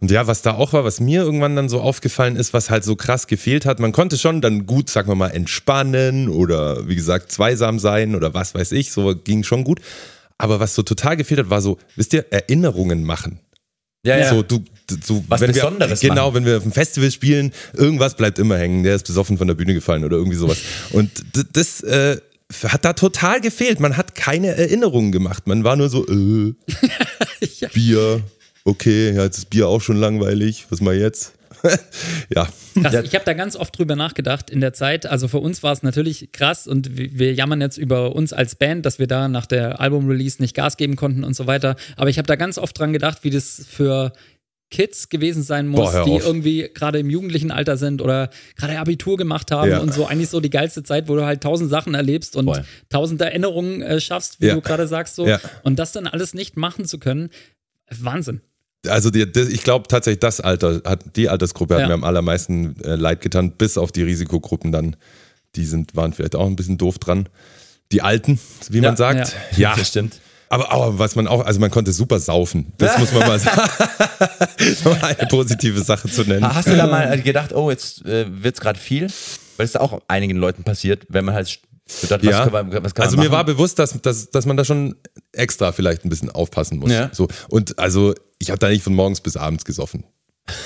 [0.00, 2.84] Und ja, was da auch war, was mir irgendwann dann so aufgefallen ist, was halt
[2.84, 6.96] so krass gefehlt hat, man konnte schon dann gut, sagen wir mal, entspannen oder wie
[6.96, 9.80] gesagt, zweisam sein oder was weiß ich, so ging schon gut.
[10.38, 13.40] Aber was so total gefehlt hat, war so, wisst ihr, Erinnerungen machen.
[14.04, 14.64] Ja, So, du,
[15.02, 16.34] so, Was wenn Besonderes wir, Genau, machen.
[16.36, 18.82] wenn wir auf dem Festival spielen, irgendwas bleibt immer hängen.
[18.82, 20.58] Der ist besoffen von der Bühne gefallen oder irgendwie sowas.
[20.90, 21.10] Und
[21.52, 22.18] das äh,
[22.64, 23.80] hat da total gefehlt.
[23.80, 25.46] Man hat keine Erinnerungen gemacht.
[25.46, 26.54] Man war nur so, äh,
[27.60, 27.68] Ja.
[27.72, 28.22] Bier,
[28.64, 30.66] okay, ja, jetzt ist Bier auch schon langweilig.
[30.70, 31.32] Was mal jetzt?
[32.34, 32.48] ja.
[32.80, 35.04] Krass, ich habe da ganz oft drüber nachgedacht in der Zeit.
[35.06, 38.54] Also für uns war es natürlich krass und wir wir jammern jetzt über uns als
[38.54, 41.76] Band, dass wir da nach der Album-Release nicht Gas geben konnten und so weiter.
[41.96, 44.12] Aber ich habe da ganz oft dran gedacht, wie das für
[44.70, 46.24] Kids gewesen sein muss, Boah, die auf.
[46.24, 49.78] irgendwie gerade im jugendlichen Alter sind oder gerade Abitur gemacht haben Ja.
[49.80, 52.64] und so eigentlich so die geilste Zeit, wo du halt tausend Sachen erlebst und Voll.
[52.88, 54.54] tausend Erinnerungen äh, schaffst, wie Ja.
[54.54, 55.26] du gerade sagst so.
[55.26, 55.40] Ja.
[55.64, 57.30] Und das dann alles nicht machen zu können,
[57.90, 58.40] Wahnsinn.
[58.88, 61.88] Also die, das, ich glaube tatsächlich, das Alter, hat, die Altersgruppe hat Ja.
[61.88, 64.96] mir am allermeisten äh, leid getan, bis auf die Risikogruppen dann.
[65.56, 67.28] Die sind, waren vielleicht auch ein bisschen doof dran.
[67.92, 68.38] Die Alten,
[68.70, 69.34] wie Ja, man sagt.
[69.56, 70.20] Ja, Das stimmt.
[70.52, 72.72] Aber, aber was man auch, also man konnte super saufen.
[72.76, 73.70] Das muss man mal sagen.
[75.02, 76.42] eine positive Sache zu nennen.
[76.42, 79.06] Hast du da mal gedacht, oh, jetzt äh, wird es gerade viel?
[79.56, 81.60] Weil es auch einigen Leuten passiert, wenn man halt
[82.00, 84.96] gedacht, Ja, was kann man, also mir war bewusst, dass, dass, dass man da schon
[85.32, 86.90] extra vielleicht ein bisschen aufpassen muss.
[86.90, 87.10] Ja.
[87.12, 87.28] So.
[87.48, 90.04] Und also ich habe da nicht von morgens bis abends gesoffen.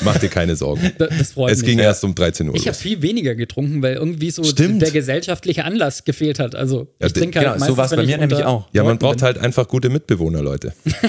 [0.02, 0.92] Mach dir keine Sorgen.
[0.98, 1.70] Das, freut es mich.
[1.70, 1.86] ging ja.
[1.86, 4.82] erst um 13 Uhr Ich habe viel weniger getrunken, weil irgendwie so Stimmt.
[4.82, 6.54] der gesellschaftliche Anlass gefehlt hat.
[6.54, 8.68] Also Ja, ich trinke halt genau, so meistens, war's wenn bei ich mir nämlich auch.
[8.72, 10.72] Ja, man braucht halt einfach gute Mitbewohner, Leute.
[10.84, 10.94] bin.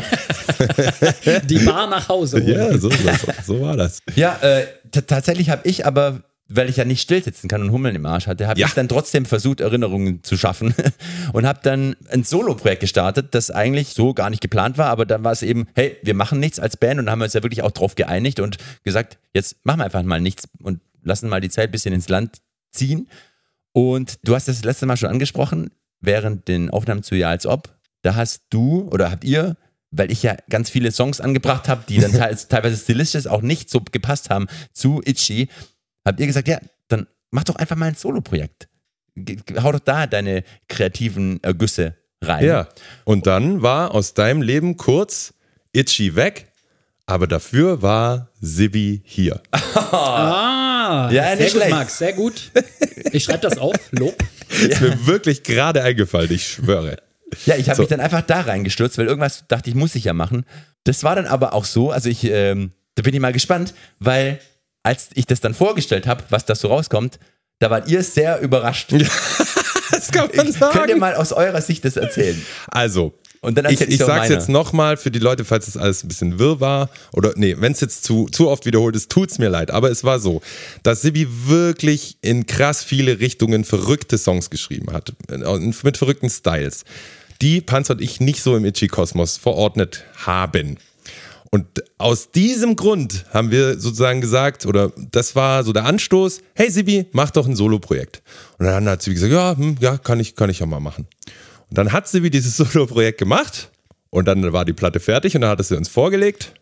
[1.47, 2.41] die Bar nach Hause.
[2.41, 2.47] holen.
[2.47, 2.97] Ja, so, so,
[3.45, 3.99] so war das.
[4.15, 4.65] Ja, äh,
[5.05, 8.27] tatsächlich habe ich aber, weil ich ja nicht still sitzen kann und Hummeln im Arsch
[8.27, 8.67] hatte, habe Ja.
[8.67, 10.75] ich dann trotzdem versucht, Erinnerungen zu schaffen
[11.33, 15.23] und habe dann ein Solo-Projekt gestartet, das eigentlich so gar nicht geplant war, aber dann
[15.23, 17.71] war es eben, hey, wir machen nichts als Band und haben uns ja wirklich auch
[17.71, 21.69] drauf geeinigt und gesagt, jetzt machen wir einfach mal nichts und lassen mal die Zeit
[21.69, 22.37] ein bisschen ins Land
[22.71, 23.07] ziehen.
[23.71, 27.73] Und du hast das letzte Mal schon angesprochen, während den Aufnahmen zu Ja als ob,
[28.03, 29.57] da hast du oder habt ihr,
[29.91, 33.69] weil ich ja ganz viele Songs angebracht habe, die dann teils, teilweise stilistisch auch nicht
[33.69, 35.47] so gepasst haben zu Itchy,
[36.05, 38.67] habt ihr gesagt, ja, dann mach doch einfach mal ein Solo-Projekt.
[39.61, 42.45] Hau doch da deine kreativen Ergüsse rein.
[42.45, 42.67] Ja.
[43.05, 45.33] Und dann war aus deinem Leben kurz
[45.73, 46.47] Itchy weg,
[47.05, 49.41] aber dafür war Sibi hier.
[49.91, 51.69] Ah, Ja, sehr gut, schlecht.
[51.71, 52.51] Max, sehr gut.
[53.11, 54.15] Ich schreibe das auf, Lob.
[54.49, 56.97] Ist mir wirklich gerade eingefallen, ich schwöre.
[57.45, 57.81] Ja, ich habe So.
[57.83, 60.45] mich dann einfach da reingestürzt, weil irgendwas dachte ich, muss ich ja machen.
[60.83, 64.39] Das war dann aber auch so, also ich, ähm, da bin ich mal gespannt, weil
[64.85, 67.19] als ich das dann vorgestellt habe, was da so rauskommt,
[67.59, 68.93] da wart ihr sehr überrascht.
[69.91, 70.99] Das kann man Könnt ihr sagen.
[70.99, 72.43] mal aus eurer Sicht das erzählen?
[72.67, 74.33] Also, Und dann ich, ich ich sag's meine.
[74.33, 76.89] jetzt nochmal für die Leute, falls es alles ein bisschen wirr war.
[77.13, 79.71] Oder nee, wenn es jetzt zu, zu oft wiederholt ist, tut's mir leid.
[79.71, 80.41] Aber es war so,
[80.83, 85.13] dass Sibi wirklich in krass viele Richtungen verrückte Songs geschrieben hat.
[85.29, 86.83] Mit verrückten Styles.
[87.41, 90.77] Die Panzer und ich nicht so im Itchy-Kosmos verordnet haben.
[91.55, 96.69] Und aus diesem Grund haben wir sozusagen gesagt, oder das war so der Anstoß, hey
[96.69, 98.21] Sibi, mach doch ein Solo-Projekt.
[98.57, 101.07] Und dann hat Sibi gesagt, ja, hm, ja, kann ich, kann ich ja mal machen.
[101.69, 103.71] Und dann hat Sibi dieses Solo-Projekt gemacht
[104.09, 106.55] und dann war die Platte fertig und dann hat er sie uns vorgelegt.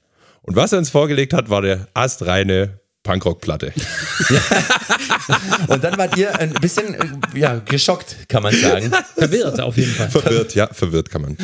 [0.43, 3.73] Und was er uns vorgelegt hat, war der astreine Punkrock-Platte.
[5.67, 8.91] Und dann wart ihr ein bisschen äh, ja, geschockt, kann man sagen.
[9.17, 10.09] Verwirrt auf jeden Fall.
[10.09, 11.37] verwirrt, ja, verwirrt kann man,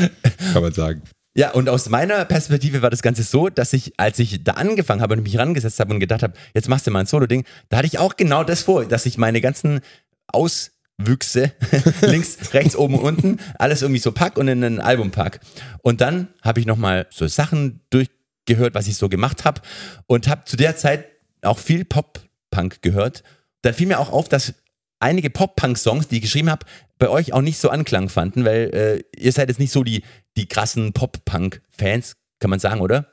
[0.53, 1.01] kann man sagen.
[1.35, 5.01] Ja, und aus meiner Perspektive war das Ganze so, dass ich, als ich da angefangen
[5.01, 7.77] habe und mich rangesetzt habe und gedacht habe, jetzt machst du mal ein Solo-Ding, da
[7.77, 9.81] hatte ich auch genau das vor, dass ich meine ganzen
[10.27, 11.51] Auswüchse
[12.01, 15.39] links, rechts, oben unten alles irgendwie so pack und in ein Album pack.
[15.83, 19.61] Und dann habe ich nochmal so Sachen durchgehört, was ich so gemacht habe
[20.07, 21.05] und habe zu der Zeit
[21.43, 23.23] auch viel Pop-Punk gehört.
[23.61, 24.55] Dann fiel mir auch auf, dass
[24.99, 26.65] einige Pop-Punk-Songs, die ich geschrieben habe,
[26.99, 30.03] bei euch auch nicht so Anklang fanden, weil äh, ihr seid jetzt nicht so die,
[30.37, 33.07] die krassen Pop-Punk-Fans, kann man sagen, oder?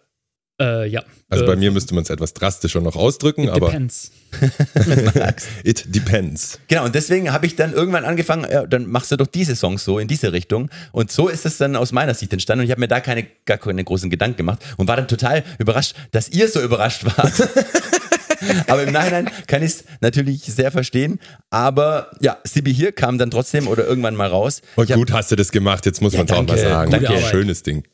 [0.61, 1.03] Äh, ja.
[1.29, 4.11] Also äh, bei mir müsste man es etwas drastischer noch ausdrücken, it aber depends.
[5.65, 6.59] it depends.
[6.69, 9.85] Genau, und deswegen habe ich dann irgendwann angefangen, ja, dann machst du doch diese Songs
[9.85, 10.71] so in diese Richtung.
[10.93, 12.61] Und so ist es dann aus meiner Sicht entstanden.
[12.61, 15.45] Und ich habe mir da keine, gar keine großen Gedanken gemacht und war dann total
[15.59, 17.35] überrascht, dass ihr so überrascht wart.
[18.69, 21.21] Aber im Nachhinein kann ich es natürlich sehr verstehen.
[21.51, 24.63] Aber ja, Sibi hier kam dann trotzdem oder irgendwann mal raus.
[24.77, 26.59] Und Ich hab- gut hast du das gemacht, jetzt muss Ja, man es auch mal
[26.59, 26.91] sagen.
[26.91, 27.09] danke.
[27.09, 27.25] Arbeit.
[27.25, 27.85] Schönes Ding.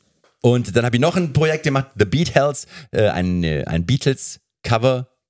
[0.41, 3.85] Und dann habe ich noch ein Projekt gemacht, The Beat Hells, äh, ein, äh, ein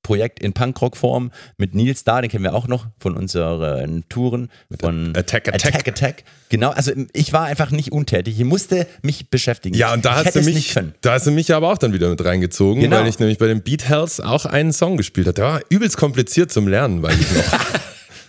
[0.04, 4.50] Beatles-Cover-Projekt in Punkrock-Form mit Nils da, den kennen wir auch noch von unseren Touren.
[4.80, 5.74] Von Attack, Attack.
[5.76, 6.24] Attack, Attack.
[6.50, 8.40] Genau, also ich war einfach nicht untätig.
[8.40, 9.76] Ich musste mich beschäftigen.
[9.76, 10.94] Ja, und da ich hast hätte du mich, nicht können.
[11.02, 12.98] da hast du mich aber auch dann wieder mit reingezogen, Genau.
[12.98, 15.34] weil ich nämlich bei den Beat Hells auch einen Song gespielt habe.
[15.36, 17.44] Der war übelst kompliziert zum Lernen, weil ich noch,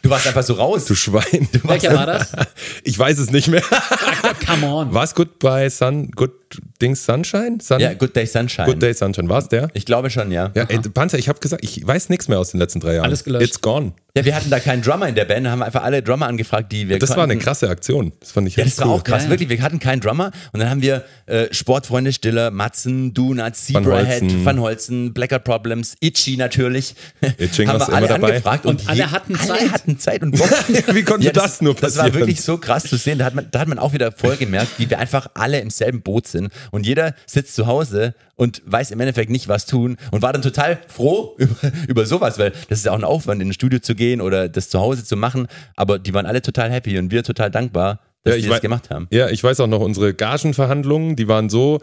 [0.03, 0.85] Du warst einfach so raus.
[0.85, 1.49] du Schwein.
[1.63, 2.33] Welcher war das?
[2.85, 3.63] Ich weiß es nicht mehr.
[4.47, 4.93] Come on.
[4.93, 6.44] War es Good by Sun, Good
[6.81, 7.59] Dings Sunshine?
[7.61, 8.67] Sun, ja, Good Day Sunshine.
[8.67, 9.69] Good Day Sunshine, war es der?
[9.75, 10.51] Ich glaube schon, ja.
[10.55, 13.05] Ja, ey, Panzer, ich habe gesagt, ich weiß nichts mehr aus den letzten drei Jahren.
[13.07, 13.47] Alles gelöscht.
[13.47, 13.93] It's gone.
[14.17, 16.89] Ja, wir hatten da keinen Drummer in der Band, haben einfach alle Drummer angefragt, die
[16.89, 17.45] wir Das war eine konnten.
[17.45, 18.13] krasse Aktion.
[18.21, 18.93] Das fand ich Ja, das war cool.
[18.95, 19.23] auch krass.
[19.23, 19.31] Ja, ja.
[19.31, 24.23] Wirklich, wir hatten keinen Drummer und dann haben wir äh, Sportfreunde Stiller, Matzen, Donut, Zebrahead,
[24.23, 24.45] Holzen.
[24.45, 26.95] Van Holzen, Blacker Problems, Itchy natürlich.
[27.39, 28.29] Itching haben wir alle immer dabei?
[28.35, 29.73] angefragt Und alle je- hatten alle Zeit.
[29.73, 30.49] hatten Zeit und Bock.
[30.95, 32.21] Wie konnte das nur Das war passieren?
[32.21, 33.19] wirklich so krass zu sehen.
[33.19, 35.71] Da hat man, da hat man auch wieder voll gemerkt, wie wir einfach alle im
[35.71, 39.97] selben Boot sind und jeder sitzt zu Hause und weiß im Endeffekt nicht, was tun
[40.11, 41.55] und war dann total froh über,
[41.89, 44.49] über sowas, weil das ist ja auch ein Aufwand, in ein Studio zu gehen oder
[44.49, 45.47] das zu Hause zu machen.
[45.77, 48.91] Aber die waren alle total happy und wir total dankbar, dass Ja, die das gemacht
[48.91, 49.07] haben.
[49.11, 51.81] Ja, ich weiß auch noch, unsere Gagenverhandlungen, die waren so,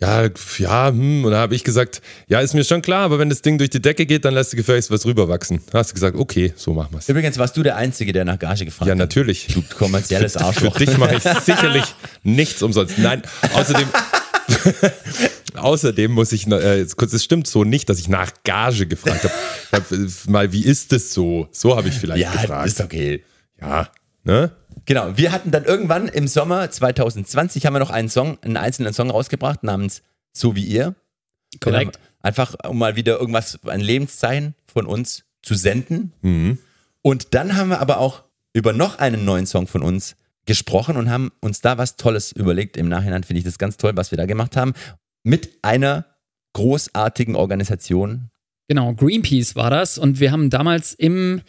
[0.00, 3.28] ja, ja, hm, und da habe ich gesagt, ja, ist mir schon klar, aber wenn
[3.28, 5.60] das Ding durch die Decke geht, dann lässt du gefälligst was rüberwachsen.
[5.70, 7.08] Da hast du gesagt, okay, so machen wir's.
[7.08, 8.98] Übrigens warst du der Einzige, der nach Gage gefragt Ja, hat.
[8.98, 9.48] natürlich.
[9.48, 10.76] Du kommerzielles Für Arschloch.
[10.76, 11.84] dich mache ich sicherlich
[12.22, 12.98] nichts umsonst.
[12.98, 13.22] Nein,
[13.54, 13.88] außerdem,
[15.54, 19.24] außerdem muss ich, äh, jetzt kurz, es stimmt so nicht, dass ich nach Gage gefragt
[19.24, 19.34] habe.
[19.66, 21.48] Ich hab, äh, mal, wie ist das so?
[21.52, 22.68] So habe ich vielleicht Ja, gefragt.
[22.68, 23.22] ist okay.
[23.60, 23.88] Ja,
[24.24, 24.52] ne?
[24.90, 28.92] Genau, wir hatten dann irgendwann im Sommer 2020 haben wir noch einen Song, einen einzelnen
[28.92, 30.96] Song rausgebracht namens So wie ihr.
[31.60, 32.00] Korrekt.
[32.22, 36.12] Einfach um mal wieder irgendwas, ein Lebenszeichen von uns zu senden.
[36.22, 36.58] Mhm.
[37.02, 41.08] Und dann haben wir aber auch über noch einen neuen Song von uns gesprochen und
[41.08, 42.76] haben uns da was Tolles überlegt.
[42.76, 44.72] Im Nachhinein finde ich das ganz toll, was wir da gemacht haben.
[45.22, 46.04] Mit einer
[46.54, 48.30] großartigen Organisation.
[48.66, 49.98] Genau, Greenpeace war das.
[49.98, 51.42] Und wir haben damals im,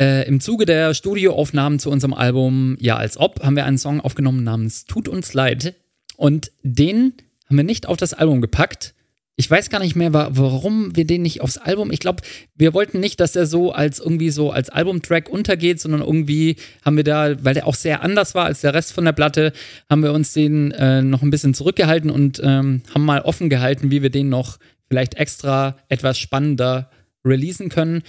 [0.00, 4.00] äh, im Zuge der Studioaufnahmen zu unserem Album Ja als ob, haben wir einen Song
[4.00, 5.74] aufgenommen namens Tut uns leid.
[6.16, 7.14] Und den
[7.48, 8.94] haben wir nicht auf das Album gepackt.
[9.36, 11.90] Ich weiß gar nicht mehr, wa- warum wir den nicht aufs Album.
[11.90, 12.22] Ich glaube,
[12.54, 16.54] wir wollten nicht, dass der so als irgendwie so als Albumtrack untergeht, sondern irgendwie
[16.84, 19.52] haben wir da, weil der auch sehr anders war als der Rest von der Platte,
[19.90, 23.90] haben wir uns den äh, noch ein bisschen zurückgehalten und ähm, haben mal offen gehalten,
[23.90, 26.88] wie wir den noch vielleicht extra etwas spannender
[27.24, 28.02] releasen können.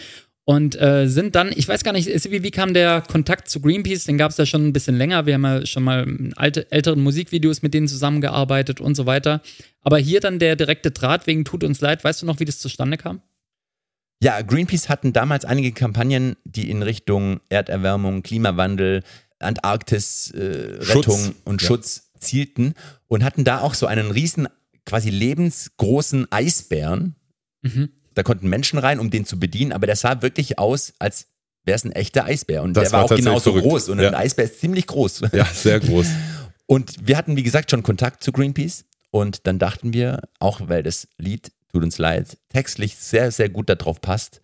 [0.48, 4.04] Und äh, sind dann, ich weiß gar nicht, Sibi, wie kam der Kontakt zu Greenpeace?
[4.04, 5.26] Den gab es ja schon ein bisschen länger.
[5.26, 9.42] Wir haben ja schon mal in alte, älteren Musikvideos mit denen zusammengearbeitet und so weiter.
[9.82, 12.04] Aber hier dann der direkte Draht wegen Tut uns leid.
[12.04, 13.22] Weißt du noch, wie das zustande kam?
[14.22, 19.02] Ja, Greenpeace hatten damals einige Kampagnen, die in Richtung Erderwärmung, Klimawandel,
[19.40, 20.78] Antarktis, äh,
[21.44, 21.68] und Ja.
[21.68, 22.76] Schutz zielten
[23.08, 24.48] und hatten da auch so einen riesen,
[24.86, 27.16] quasi lebensgroßen Eisbären.
[27.64, 27.90] Mhm.
[28.16, 31.28] Da konnten Menschen rein, um den zu bedienen, aber der sah wirklich aus, als
[31.66, 32.64] wäre es ein echter Eisbär.
[32.64, 33.68] Und Das der war, war auch genauso verrückt.
[33.68, 33.90] groß.
[33.90, 34.08] Und Ja.
[34.10, 35.22] ein Eisbär ist ziemlich groß.
[35.34, 36.08] Ja, sehr groß.
[36.68, 38.86] Und wir hatten, wie gesagt, schon Kontakt zu Greenpeace.
[39.12, 43.70] Und dann dachten wir, auch weil das Lied, tut uns leid, textlich sehr, sehr gut
[43.70, 44.42] darauf passt,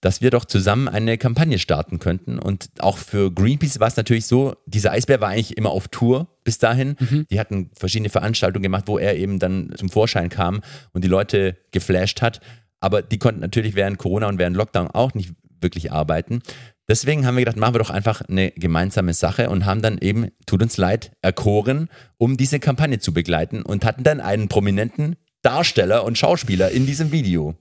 [0.00, 2.38] dass wir doch zusammen eine Kampagne starten könnten.
[2.38, 6.28] Und auch für Greenpeace war es natürlich so, dieser Eisbär war eigentlich immer auf Tour
[6.44, 6.96] bis dahin.
[7.30, 10.60] Die hatten verschiedene Veranstaltungen gemacht, wo er eben dann zum Vorschein kam
[10.92, 12.40] und die Leute geflasht hat.
[12.84, 16.42] Aber die konnten natürlich während Corona und während Lockdown auch nicht wirklich arbeiten.
[16.86, 20.28] Deswegen haben wir gedacht, machen wir doch einfach eine gemeinsame Sache und haben dann eben,
[20.44, 26.04] tut uns leid, erkoren, um diese Kampagne zu begleiten und hatten dann einen prominenten Darsteller
[26.04, 27.54] und Schauspieler in diesem Video.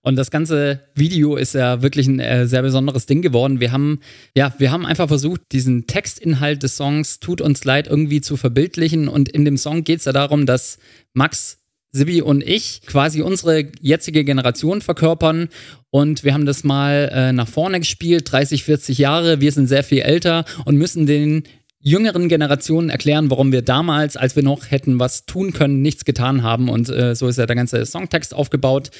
[0.00, 3.60] Und das ganze Video ist ja wirklich ein äh, sehr besonderes Ding geworden.
[3.60, 4.00] Wir haben,
[4.34, 9.06] ja, wir haben einfach versucht, diesen Textinhalt des Songs Tut uns leid irgendwie zu verbildlichen.
[9.06, 10.78] Und in dem Song geht es ja darum, dass
[11.14, 11.61] Max,
[11.92, 15.50] Sibi und ich quasi unsere jetzige Generation verkörpern.
[15.90, 19.40] Und wir haben das mal äh, nach vorne gespielt, 30, 40 Jahre.
[19.40, 21.44] Wir sind sehr viel älter und müssen den
[21.80, 26.42] jüngeren Generationen erklären, warum wir damals, als wir noch hätten was tun können, nichts getan
[26.42, 26.70] haben.
[26.70, 28.90] Und äh, so ist ja der ganze Songtext aufgebaut.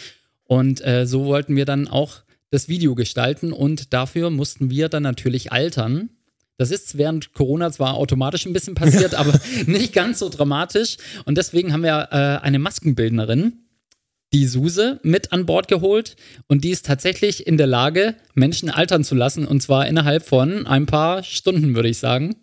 [0.45, 2.19] Und äh, so wollten wir dann auch
[2.51, 6.11] das Video gestalten und dafür mussten wir dann natürlich altern.
[6.63, 10.97] Das ist während Corona zwar automatisch ein bisschen passiert, aber nicht ganz so dramatisch.
[11.25, 13.55] Und deswegen haben wir äh, eine Maskenbildnerin,
[14.33, 16.17] die Suse, mit an Bord geholt.
[16.47, 19.47] Und die ist tatsächlich in der Lage, Menschen altern zu lassen.
[19.47, 22.37] Und zwar innerhalb von ein paar Stunden, würde ich sagen.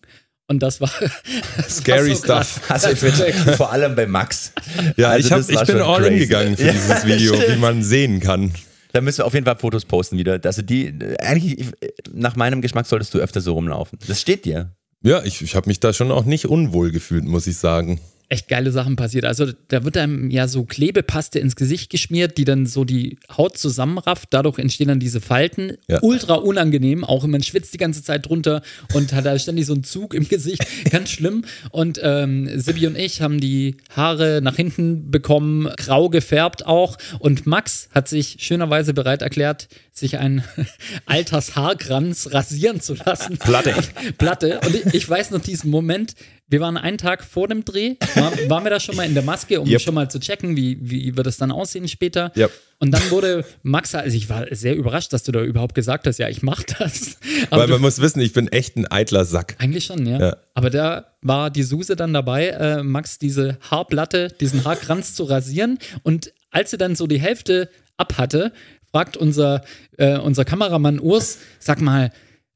[0.48, 0.92] Und das war
[1.58, 2.52] das Scary war so krass.
[2.58, 2.72] stuff.
[2.72, 4.52] Also ich bin vor allem bei Max.
[4.98, 7.56] Ja, Also ich, hab, ich bin schon all in gegangen für Ja, dieses Video, stimmt.
[7.56, 8.52] wie man sehen kann.
[8.92, 10.40] Da müssen wir auf jeden Fall Fotos posten wieder.
[10.44, 11.68] Also die, eigentlich,
[12.12, 14.00] nach meinem Geschmack solltest du öfter so rumlaufen.
[14.08, 14.72] Das steht dir.
[15.02, 18.00] Ja, ich, ich habe mich da schon auch nicht unwohl gefühlt, muss ich sagen.
[18.30, 19.26] Echt geile Sachen passiert.
[19.26, 23.58] Also da wird einem ja so Klebepaste ins Gesicht geschmiert, die dann so die Haut
[23.58, 24.28] zusammenrafft.
[24.30, 25.78] Dadurch entstehen dann diese Falten.
[25.88, 26.00] Ja.
[26.04, 27.04] Ultra unangenehm.
[27.04, 28.62] Auch man schwitzt die ganze Zeit drunter
[28.94, 30.64] und hat da ständig so einen Zug im Gesicht.
[30.92, 31.44] Ganz schlimm.
[31.72, 36.98] Und ähm, Sibi und ich haben die Haare nach hinten bekommen, grau gefärbt auch.
[37.18, 40.44] Und Max hat sich schönerweise bereit erklärt, sich einen
[41.08, 43.38] Altershaarkranz rasieren zu lassen.
[43.40, 43.74] Platte.
[44.20, 44.60] Platte.
[44.66, 46.14] Und ich, ich weiß noch diesen Moment.
[46.52, 49.22] Wir waren einen Tag vor dem Dreh, war, waren wir da schon mal in der
[49.24, 49.82] Maske, um Yep.
[49.82, 52.32] schon mal zu checken, wie, wie wird es dann aussehen später.
[52.36, 52.52] Yep.
[52.80, 56.18] Und dann wurde Max, also ich war sehr überrascht, dass du da überhaupt gesagt hast,
[56.18, 57.18] ja, ich mach das.
[57.52, 59.56] Aber Weil du, man muss wissen, ich bin echt ein eitler Sack.
[59.60, 60.20] eigentlich schon, ja.
[60.20, 60.38] Ja.
[60.56, 65.78] Aber da war die Suse dann dabei, äh, Max diese Haarplatte, diesen Haarkranz zu rasieren.
[66.04, 68.54] Und als sie dann so die Hälfte abhatte,
[68.92, 69.62] fragt unser,
[69.98, 72.12] äh, unser Kameramann Urs, sag mal,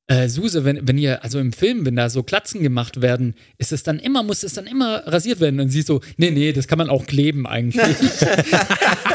[0.07, 3.71] äh, Suse, wenn, wenn ihr, also im Film, wenn da so Klatzen gemacht werden, ist
[3.71, 5.59] es dann immer, muss es dann immer rasiert werden?
[5.59, 7.85] Und sie so, nee, nee, das kann man auch kleben eigentlich.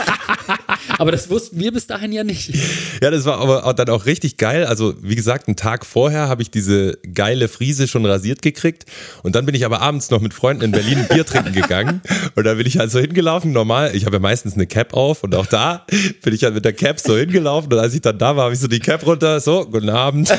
[0.99, 2.55] Aber das wussten wir bis dahin ja nicht.
[3.01, 4.65] Ja, das war aber dann auch richtig geil.
[4.65, 8.85] Also, wie gesagt, einen Tag vorher habe ich diese geile Friese schon rasiert gekriegt.
[9.23, 12.03] Und dann bin ich aber abends noch mit Freunden in Berlin ein Bier trinken gegangen.
[12.35, 13.53] Und da bin ich halt so hingelaufen.
[13.53, 15.23] Normal, ich habe ja meistens eine Cap auf.
[15.23, 15.87] Und auch da
[16.23, 17.73] bin ich halt mit der Cap so hingelaufen.
[17.73, 19.41] Und als ich dann da war, habe ich so die Cap runter.
[19.41, 20.33] So, guten Abend.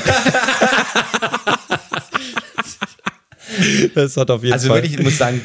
[3.94, 4.78] Das hat auf jeden Also Fall.
[4.82, 5.40] wirklich, ich muss sagen,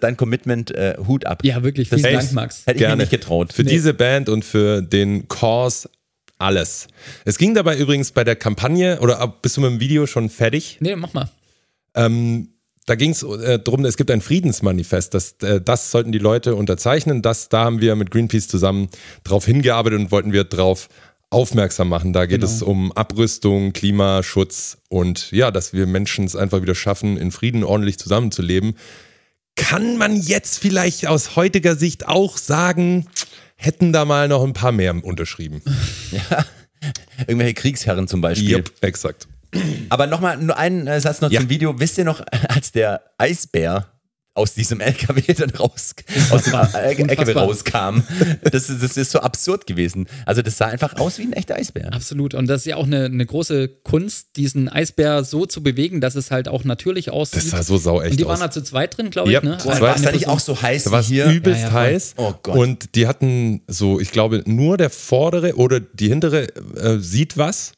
[0.00, 1.44] dein Commitment, äh, Hut ab.
[1.44, 1.88] Ja, wirklich.
[1.88, 2.62] Das Vielen Dank, Max.
[2.66, 3.52] Hätte ich mir nicht getraut.
[3.52, 5.88] Für diese Band und für den Cause
[6.38, 6.88] alles.
[7.24, 10.30] Es ging dabei übrigens bei der Kampagne, oder ab- bist du mit dem Video schon
[10.30, 10.78] fertig?
[10.80, 11.28] Nee, mach mal.
[11.94, 12.48] Ähm,
[12.86, 16.54] da ging es äh, darum, es gibt ein Friedensmanifest, das, äh, das sollten die Leute
[16.54, 17.20] unterzeichnen.
[17.22, 18.88] Das, da haben wir mit Greenpeace zusammen
[19.22, 20.88] drauf hingearbeitet und wollten wir drauf
[21.30, 22.12] aufmerksam machen.
[22.12, 22.52] Da geht Genau.
[22.52, 27.64] es um Abrüstung, Klimaschutz und ja, dass wir Menschen es einfach wieder schaffen, in Frieden
[27.64, 28.76] ordentlich zusammenzuleben.
[29.56, 33.06] Kann man jetzt vielleicht aus heutiger Sicht auch sagen,
[33.56, 35.62] hätten da mal noch ein paar mehr unterschrieben.
[37.26, 38.56] Irgendwelche Kriegsherren zum Beispiel.
[38.56, 39.28] Yep, exakt.
[39.90, 41.40] Aber nochmal, nur einen äh, Satz noch Ja.
[41.40, 41.78] zum Video.
[41.78, 43.86] Wisst ihr noch, als der Eisbär
[44.40, 45.94] aus diesem LKW dann raus,
[46.30, 48.02] aus dem LKW rauskam,
[48.42, 50.06] das ist, das ist so absurd gewesen.
[50.26, 51.92] Also das sah einfach aus wie ein echter Eisbär.
[51.92, 52.34] Absolut.
[52.34, 56.14] Und das ist ja auch eine, eine große Kunst, diesen Eisbär so zu bewegen, dass
[56.14, 57.36] es halt auch natürlich aussieht.
[57.42, 58.30] Das sah so sauecht Und die aus.
[58.30, 59.44] waren da zu zweit drin, glaube Ja, ich.
[59.44, 59.58] Ne?
[59.58, 59.82] zu Boah, zweit.
[59.82, 61.26] war es da nicht auch so heiß Da war hier?
[61.26, 62.14] übelst Ja, ja, heiß.
[62.16, 62.56] Oh Gott.
[62.56, 67.72] Und die hatten so, ich glaube, nur der vordere oder die hintere äh, sieht was.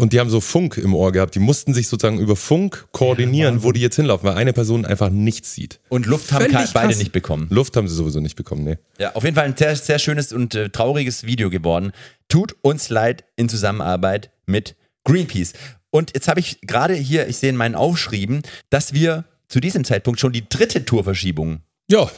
[0.00, 1.34] Und die haben so Funk im Ohr gehabt.
[1.34, 5.10] Die mussten sich sozusagen über Funk koordinieren, wo die jetzt hinlaufen, weil eine Person einfach
[5.10, 5.78] nichts sieht.
[5.90, 6.96] Und Luft haben beide krass.
[6.96, 7.48] nicht bekommen.
[7.50, 8.78] Luft haben sie sowieso nicht bekommen, nee.
[8.98, 11.92] Ja, auf jeden Fall ein sehr, sehr schönes und äh, trauriges Video geworden.
[12.28, 15.52] Tut uns leid in Zusammenarbeit mit Greenpeace.
[15.90, 19.84] Und jetzt habe ich gerade hier, ich sehe in meinen Aufschrieben, dass wir zu diesem
[19.84, 21.60] Zeitpunkt schon die dritte Tourverschiebung
[21.90, 22.10] Ja,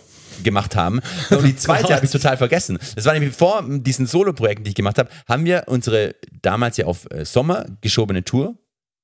[0.42, 1.01] gemacht haben.
[1.31, 2.79] Und die zweite habe ich total vergessen.
[2.95, 6.87] Das war nämlich vor diesen Solo-Projekten, die ich gemacht habe, haben wir unsere damals ja
[6.87, 8.57] auf äh, Sommer geschobene Tour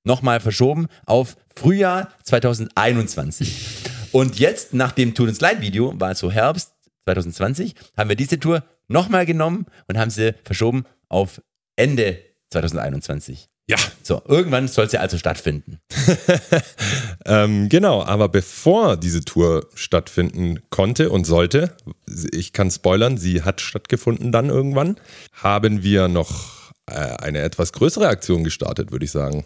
[0.05, 3.79] nochmal verschoben auf Frühjahr 2021.
[4.13, 6.73] Und jetzt, nach dem Tut uns leid Video, war es so Herbst
[7.05, 11.43] 2020, haben wir diese Tour nochmal genommen und haben sie verschoben auf
[11.77, 12.19] Ende
[12.51, 13.49] 2021.
[13.69, 13.77] ja.
[14.03, 15.81] So, irgendwann soll sie also stattfinden.
[17.27, 21.77] Ähm, genau, aber bevor diese Tour stattfinden konnte und sollte,
[22.33, 24.97] ich kann spoilern, sie hat stattgefunden dann irgendwann,
[25.35, 29.45] haben wir noch äh, eine etwas größere Aktion gestartet, würde ich sagen.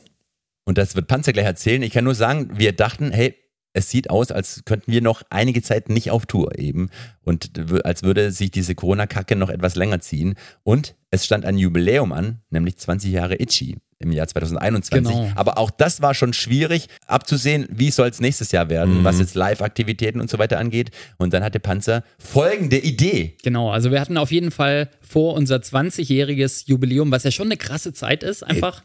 [0.64, 1.82] Und das wird Panzer gleich erzählen.
[1.82, 3.34] Ich kann nur sagen, wir dachten, hey,
[3.72, 6.90] es sieht aus, als könnten wir noch einige Zeit nicht auf Tour eben.
[7.24, 7.52] Und
[7.84, 10.34] als würde sich diese Corona-Kacke noch etwas länger ziehen.
[10.62, 15.14] Und es stand ein Jubiläum an, nämlich 20 Jahre Itchy im Jahr 2021.
[15.14, 15.30] Genau.
[15.34, 19.34] Aber auch das war schon schwierig abzusehen, wie soll es nächstes Jahr werden, was jetzt
[19.34, 20.90] Live-Aktivitäten und so weiter angeht.
[21.18, 23.36] Und dann hatte Panzer folgende Idee.
[23.42, 27.56] Genau, also wir hatten auf jeden Fall vor unser 20-jähriges Jubiläum, was ja schon eine
[27.56, 28.82] krasse Zeit ist, einfach,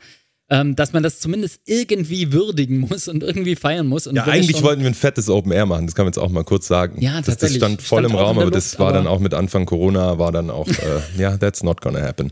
[0.50, 4.06] ähm, dass man das zumindest irgendwie würdigen muss und irgendwie feiern muss.
[4.12, 6.44] Ja, eigentlich wollten wir ein fettes Open Air machen, das kann man jetzt auch mal
[6.44, 7.02] kurz sagen.
[7.02, 9.20] Ja, das, das stand voll Stand im Raum, aber das Luft, war dann aber- auch
[9.20, 10.74] mit Anfang Corona, war dann auch, äh,
[11.18, 12.32] ja, that's not gonna happen.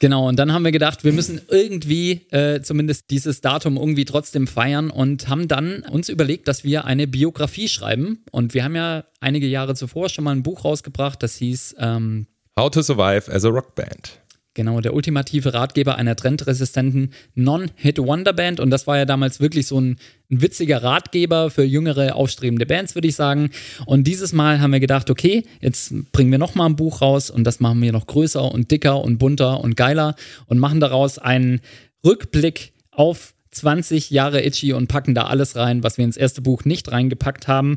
[0.00, 4.46] Genau, und dann haben wir gedacht, wir müssen irgendwie äh, zumindest dieses Datum irgendwie trotzdem
[4.46, 8.22] feiern und haben dann uns überlegt, dass wir eine Biografie schreiben.
[8.30, 12.26] Und wir haben ja einige Jahre zuvor schon mal ein Buch rausgebracht, das hieß ähm,
[12.58, 14.20] How to survive as a rock band.
[14.54, 18.60] Genau, der ultimative Ratgeber einer trendresistenten Non-Hit-Wonder-Band.
[18.60, 19.96] Und das war ja damals wirklich so ein,
[20.30, 23.50] ein witziger Ratgeber für jüngere, aufstrebende Bands, würde ich sagen.
[23.84, 27.42] Und dieses Mal haben wir gedacht, okay, jetzt bringen wir nochmal ein Buch raus und
[27.42, 30.14] das machen wir noch größer und dicker und bunter und geiler
[30.46, 31.60] und machen daraus einen
[32.06, 36.64] Rückblick auf 20 Jahre Itchy und packen da alles rein, was wir ins erste Buch
[36.64, 37.76] nicht reingepackt haben.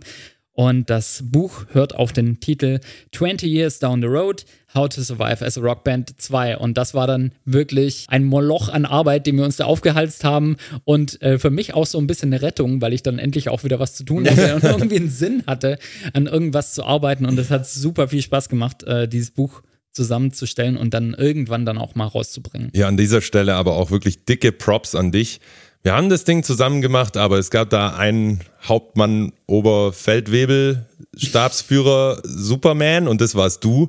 [0.60, 2.80] Und das Buch hört auf den Titel
[3.12, 4.44] 20 Years Down the Road,
[4.74, 6.58] How to Survive as a Rock Band 2.
[6.58, 10.58] Und das war dann wirklich ein Moloch an Arbeit, den wir uns da aufgehalst haben.
[10.84, 13.64] Und äh, für mich auch so ein bisschen eine Rettung, weil ich dann endlich auch
[13.64, 15.78] wieder was zu tun hatte und irgendwie einen Sinn hatte,
[16.14, 17.28] an irgendwas zu arbeiten.
[17.28, 21.78] Und es hat super viel Spaß gemacht, äh, dieses Buch zusammenzustellen und dann irgendwann dann
[21.78, 22.72] auch mal rauszubringen.
[22.74, 25.40] Ja, an dieser Stelle aber auch wirklich dicke Props an dich.
[25.88, 33.08] Wir haben das Ding zusammen gemacht, aber es gab da einen Hauptmann Oberfeldwebel, Stabsführer Superman
[33.08, 33.88] und das warst du.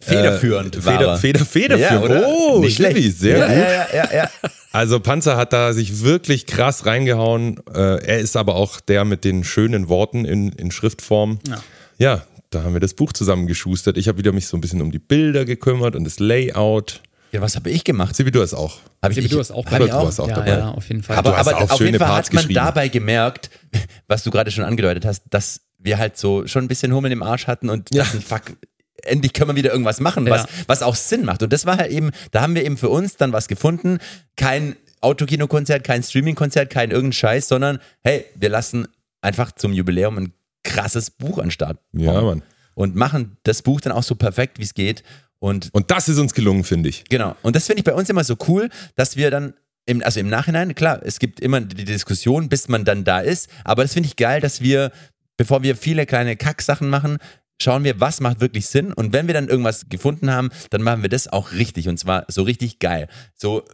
[0.00, 1.18] Federführend Äh, war Feder, er.
[1.18, 2.10] Feder, federführend.
[2.10, 3.18] Ja, oh, Nicht Schilli, schlecht.
[3.18, 3.56] sehr ja, gut.
[3.56, 4.30] Ja, ja, ja, ja.
[4.72, 7.60] Also Panzer hat da sich wirklich krass reingehauen.
[7.72, 11.38] Äh, er ist aber auch der mit den schönen Worten in, in Schriftform.
[11.46, 11.62] Ja.
[11.96, 13.98] ja, da haben wir das Buch zusammengeschustert.
[13.98, 17.02] Ich habe wieder mich so ein bisschen um die Bilder gekümmert und das Layout.
[17.36, 18.16] Ja was habe ich gemacht?
[18.16, 18.78] Sibi, du hast auch.
[19.02, 20.02] Hab ich, du hast auch hab ich auch?
[20.02, 20.50] Du hast auch ja, dabei.
[20.50, 21.16] ja, auf jeden Fall.
[21.16, 23.50] Aber, Du hast aber auch auf schöne jeden Fall Parts hat man dabei gemerkt,
[24.08, 27.22] was du gerade schon angedeutet hast, dass wir halt so schon ein bisschen Hummel im
[27.22, 28.42] Arsch hatten und dachten, fuck,
[29.02, 30.48] endlich können wir wieder irgendwas machen, was, Ja.
[30.66, 31.42] was auch Sinn macht.
[31.42, 33.98] Und das war halt eben, da haben wir eben für uns dann was gefunden.
[34.36, 38.88] Kein Autokinokonzert, kein Streamingkonzert, kein irgendein Scheiß, sondern hey, wir lassen
[39.20, 40.32] einfach zum Jubiläum ein
[40.64, 41.50] krasses Buch an.
[41.92, 42.20] Ja.
[42.22, 42.42] Mann.
[42.76, 45.02] Und machen das Buch dann auch so perfekt, wie es geht.
[45.38, 47.04] Und Und das ist uns gelungen, finde ich.
[47.08, 47.34] Genau.
[47.42, 49.54] Und das finde ich bei uns immer so cool, dass wir dann,
[49.86, 53.48] im, also im Nachhinein, klar, es gibt immer die Diskussion, bis man dann da ist,
[53.64, 54.92] aber das finde ich geil, dass wir,
[55.38, 57.16] bevor wir viele kleine Kacksachen machen,
[57.60, 61.00] schauen wir, was macht wirklich Sinn und wenn wir dann irgendwas gefunden haben, dann machen
[61.02, 63.08] wir das auch richtig und zwar so richtig geil.
[63.34, 63.64] So,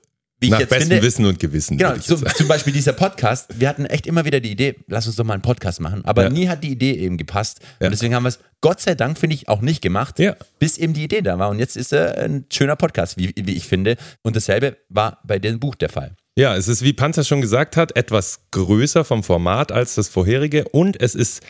[0.43, 1.78] wie ich Nach jetzt bestem finde, Wissen und Gewissen.
[1.78, 3.59] Genau, ich so, jetzt zum Beispiel dieser Podcast.
[3.59, 6.05] Wir hatten echt immer wieder die Idee, lass uns doch mal einen Podcast machen.
[6.05, 6.28] Aber Ja.
[6.30, 7.61] nie hat die Idee eben gepasst.
[7.80, 7.86] Ja.
[7.86, 10.36] Und deswegen haben wir es, Gott sei Dank, finde ich, auch nicht gemacht, Ja.
[10.59, 11.49] bis eben die Idee da war.
[11.49, 13.97] Und jetzt ist er ein schöner Podcast, wie, wie ich finde.
[14.22, 16.16] Und dasselbe war bei dem Buch der Fall.
[16.36, 20.64] Ja, es ist, wie Panzer schon gesagt hat, etwas größer vom Format als das vorherige
[20.68, 21.43] und es ist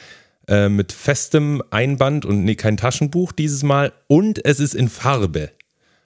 [0.49, 5.51] äh, mit festem Einband und nee, kein Taschenbuch dieses Mal und es ist in Farbe.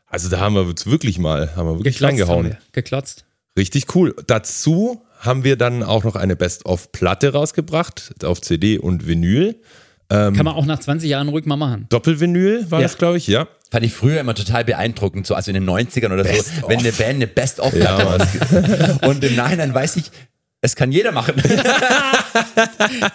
[0.07, 2.57] Also da haben wir uns wirklich mal, haben wir wirklich Geklotzt reingehauen.
[2.73, 3.25] Geklotzt.
[3.59, 4.15] Richtig cool.
[4.27, 9.61] Dazu haben wir dann auch noch eine Best-of-Platte rausgebracht, auf CD und Vinyl.
[10.09, 11.87] Kann man auch nach 20 Jahren ruhig mal machen.
[11.89, 12.85] Doppelvinyl war Ja.
[12.85, 13.49] das, glaube ich, ja.
[13.73, 16.69] Fand ich früher immer total beeindruckend, so also in den 90ern oder Best so, of.
[16.69, 18.17] wenn eine Band eine Best-of Ja.
[19.09, 20.13] Und im Nachhinein weiß ich,
[20.61, 21.35] es kann jeder machen.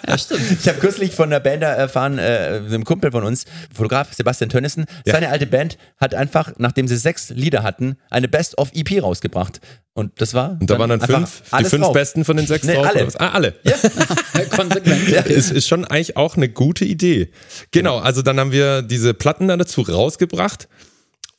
[0.08, 0.42] Ja, stimmt.
[0.60, 4.86] Ich habe kürzlich von der Band erfahren, äh, einem Kumpel von uns, Fotograf Sebastian Tönnissen,
[5.06, 9.60] seine alte Band hat einfach, nachdem sie sechs Lieder hatten, eine Best-of-EP rausgebracht.
[9.94, 10.58] Und das war.
[10.60, 11.94] Und da waren dann fünf, die fünf drauf.
[11.94, 12.88] besten von den sechs Nee, drauf.
[12.88, 13.08] alle.
[13.20, 13.54] Ah, alle.
[14.50, 15.30] Konsequent.
[15.30, 17.30] Es ist schon eigentlich auch eine gute Idee.
[17.72, 20.68] Genau, also dann haben wir diese Platten dann dazu rausgebracht.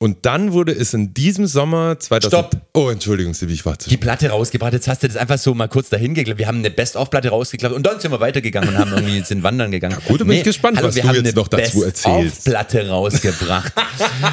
[0.02, 2.32] Und dann wurde es in diesem Sommer 2000.
[2.32, 2.66] Stopp.
[2.74, 5.54] Oh, Entschuldigung, Sibi, ich war zu Die Platte rausgebracht, jetzt hast du das einfach so
[5.54, 6.40] mal kurz dahin geklappt.
[6.40, 9.70] Wir haben eine Best-of-Platte rausgeklappt und dann sind wir weitergegangen und haben irgendwie sind wandern
[9.70, 9.96] gegangen.
[10.08, 12.44] gut, da bin ich gespannt, was wir du haben jetzt eine noch dazu erzählst.
[12.44, 13.72] Best-of-Platte rausgebracht.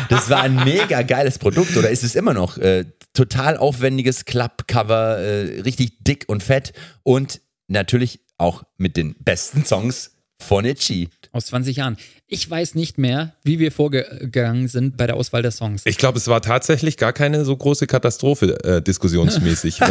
[0.09, 2.57] das war ein mega geiles Produkt oder ist es immer noch?
[2.57, 9.65] Äh, total aufwendiges Klappcover, äh, richtig dick und fett und natürlich auch mit den besten
[9.65, 11.09] Songs von Itchy.
[11.31, 11.97] Aus 20 Jahren.
[12.27, 15.83] Ich weiß nicht mehr, wie wir vorgegangen sind bei der Auswahl der Songs.
[15.85, 19.79] Ich glaube, es war tatsächlich gar keine so große Katastrophe äh, diskussionsmäßig.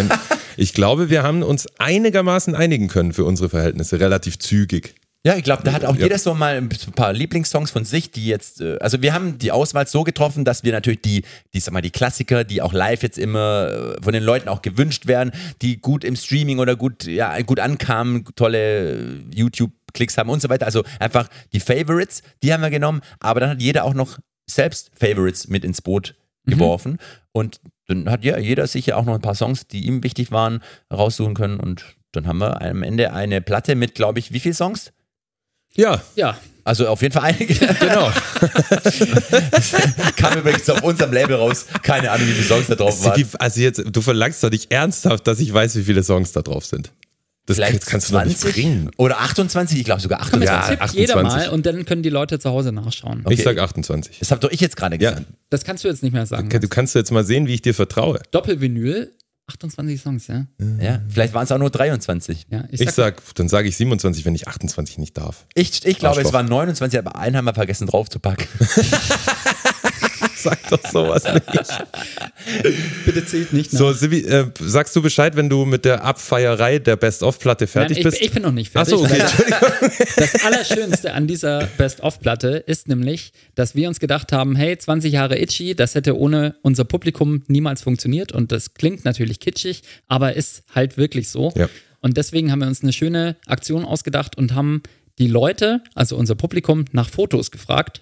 [0.61, 4.97] Ich glaube, wir haben uns einigermaßen einigen können für unsere Verhältnisse, relativ zügig.
[5.24, 6.03] Ja, ich glaube, da hat auch Ja.
[6.05, 9.53] jeder so mal ein paar Lieblingssongs von sich, die jetzt, äh, also wir haben die
[9.53, 11.22] Auswahl so getroffen, dass wir natürlich die,
[11.55, 14.62] die, sag mal, die Klassiker, die auch live jetzt immer äh, von den Leuten auch
[14.62, 15.30] gewünscht werden,
[15.62, 19.05] die gut im Streaming oder gut, ja, gut ankamen, tolle äh,
[19.89, 20.66] YouTube-Klicks haben und so weiter.
[20.66, 24.91] Also einfach die Favorites, die haben wir genommen, aber dann hat jeder auch noch selbst
[24.99, 26.14] Favorites mit ins Boot
[26.47, 26.99] geworfen
[27.32, 30.62] und dann hat ja jeder sicher auch noch ein paar Songs, die ihm wichtig waren,
[30.93, 34.55] raussuchen können und dann haben wir am Ende eine Platte mit, glaube ich, wie viele
[34.55, 34.93] Songs?
[35.74, 37.55] Ja, Ja, Also auf jeden Fall einige.
[37.80, 38.11] genau.
[40.16, 41.66] Kam übrigens auf unserem Label raus.
[41.82, 43.14] Keine Ahnung, wie viele Songs da drauf waren.
[43.14, 46.41] Sibi, also jetzt, du verlangst doch nicht ernsthaft, dass ich weiß, wie viele Songs da
[46.41, 46.93] drauf sind.
[47.49, 48.90] Das Vielleicht kannst du doch nicht 20 bringen.
[48.99, 50.78] oder 28, ich glaube sogar komm, jetzt 28.
[50.78, 51.49] Ja, tippt jeder 28.
[51.49, 53.24] mal und dann können die Leute zu Hause nachschauen.
[53.30, 54.18] Ich sag 28.
[54.20, 55.32] Das hab doch ich jetzt gerade Ja, gesagt.
[55.51, 56.49] Das kannst du jetzt nicht mehr sagen.
[56.51, 58.20] du kannst jetzt mal sehen, wie ich dir vertraue.
[58.32, 59.11] Doppelvinyl,
[59.46, 60.46] 28 Songs, ja?
[60.78, 62.49] Ja, vielleicht waren es auch nur 23.
[62.51, 65.46] ja Ich sag, dann sage ich 27, wenn ich 28 nicht darf.
[65.55, 68.46] Ich, ich glaube, es waren 29, aber einen haben wir vergessen draufzupacken.
[70.39, 71.45] Sag doch sowas nicht.
[73.05, 73.78] bitte zählt nicht nach.
[73.78, 77.99] So, Sibi, äh, sagst du Bescheid, wenn du mit der Abfeierei der Best-of-Platte Nein, fertig
[77.99, 78.20] ich, bist?
[78.20, 78.95] ich bin noch nicht fertig.
[78.95, 79.59] Achso, okay, Entschuldigung.
[80.16, 85.39] Das Allerschönste an dieser Best-of-Platte ist nämlich, dass wir uns gedacht haben, hey, 20 Jahre
[85.41, 90.62] Itchy, das hätte ohne unser Publikum niemals funktioniert und das klingt natürlich kitschig, aber ist
[90.74, 91.53] halt wirklich so.
[91.57, 91.68] Ja.
[92.01, 94.82] Und deswegen haben wir uns eine schöne Aktion ausgedacht und haben
[95.18, 98.01] die Leute, also unser Publikum, nach Fotos gefragt.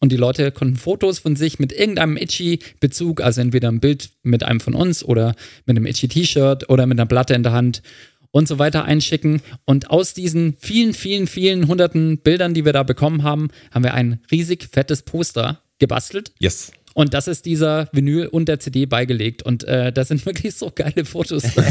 [0.00, 4.44] Und die Leute konnten Fotos von sich mit irgendeinem Itchy-Bezug, also entweder ein Bild mit
[4.44, 5.34] einem von uns oder
[5.66, 7.82] mit einem Itchy-T-Shirt oder mit einer Platte in der Hand
[8.30, 9.42] und so weiter einschicken.
[9.64, 13.94] Und aus diesen vielen, vielen, vielen hunderten Bildern, die wir da bekommen haben, haben wir
[13.94, 16.32] ein riesig fettes Poster gebastelt.
[16.38, 16.72] Yes.
[16.98, 19.44] Und das ist dieser Vinyl und der CD beigelegt.
[19.44, 21.64] Und äh, da sind wirklich so geile Fotos drin.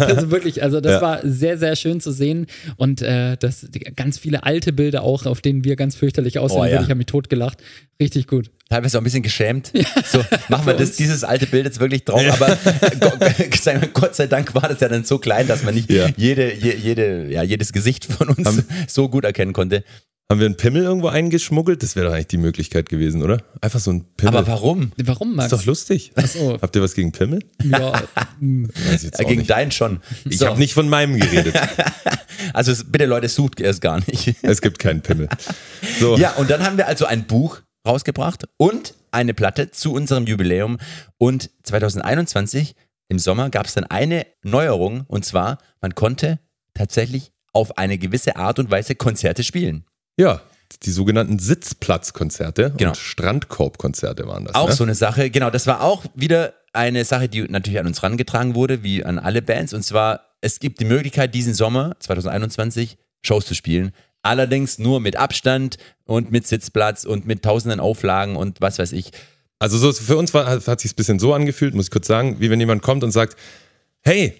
[0.00, 1.02] also wirklich, also das Ja.
[1.02, 2.46] war sehr, sehr schön zu sehen.
[2.76, 6.60] Und äh, das, ganz viele alte Bilder auch, auf denen wir ganz fürchterlich aussehen.
[6.60, 6.70] Oh, ja.
[6.70, 7.58] Wirklich, habe mich totgelacht.
[8.00, 8.50] Richtig gut.
[8.70, 9.70] Teilweise auch ein bisschen geschämt.
[10.10, 12.22] So, machen wir das, dieses alte Bild jetzt wirklich drauf.
[12.40, 12.56] Aber
[13.00, 13.20] Gott,
[13.66, 16.08] wir, Gott sei Dank war das ja dann so klein, dass man nicht Ja.
[16.16, 19.84] jede, je, jede, ja, jedes Gesicht von uns so gut erkennen konnte.
[20.30, 21.82] Haben wir einen Pimmel irgendwo eingeschmuggelt?
[21.82, 23.42] Das wäre doch eigentlich die Möglichkeit gewesen, oder?
[23.60, 24.36] Einfach so ein Pimmel.
[24.36, 24.92] Aber warum?
[25.02, 25.52] Warum, Max?
[25.52, 26.12] ist doch lustig.
[26.24, 26.56] so.
[26.62, 27.40] Habt ihr was gegen Pimmel?
[27.64, 28.00] Ja,
[28.40, 28.70] Gegen
[29.38, 29.50] nicht.
[29.50, 30.00] deinen schon.
[30.24, 30.46] Ich So.
[30.46, 31.54] habe nicht von meinem geredet.
[32.54, 34.34] Also bitte Leute, sucht es gar nicht.
[34.42, 35.28] es gibt keinen Pimmel.
[36.00, 40.24] So, Ja, und dann haben wir also ein Buch rausgebracht und eine Platte zu unserem
[40.26, 40.78] Jubiläum.
[41.18, 42.74] Und 2021
[43.08, 46.38] im Sommer gab es dann eine Neuerung und zwar, man konnte
[46.72, 49.84] tatsächlich auf eine gewisse Art und Weise Konzerte spielen.
[50.20, 50.42] Ja,
[50.82, 52.90] die sogenannten Sitzplatzkonzerte Genau.
[52.90, 54.54] und Strandkorbkonzerte waren das.
[54.54, 54.74] Auch ne?
[54.74, 58.54] so eine Sache, genau, das war auch wieder eine Sache, die natürlich an uns rangetragen
[58.54, 59.72] wurde, wie an alle Bands.
[59.72, 63.92] Und zwar, es gibt die Möglichkeit, diesen Sommer 2021 Shows zu spielen.
[64.22, 69.12] Allerdings nur mit Abstand und mit Sitzplatz und mit tausenden Auflagen und was weiß ich.
[69.58, 72.06] Also so, für uns war, hat, hat sich ein bisschen so angefühlt, muss ich kurz
[72.06, 73.36] sagen, wie wenn jemand kommt und sagt,
[74.02, 74.34] hey,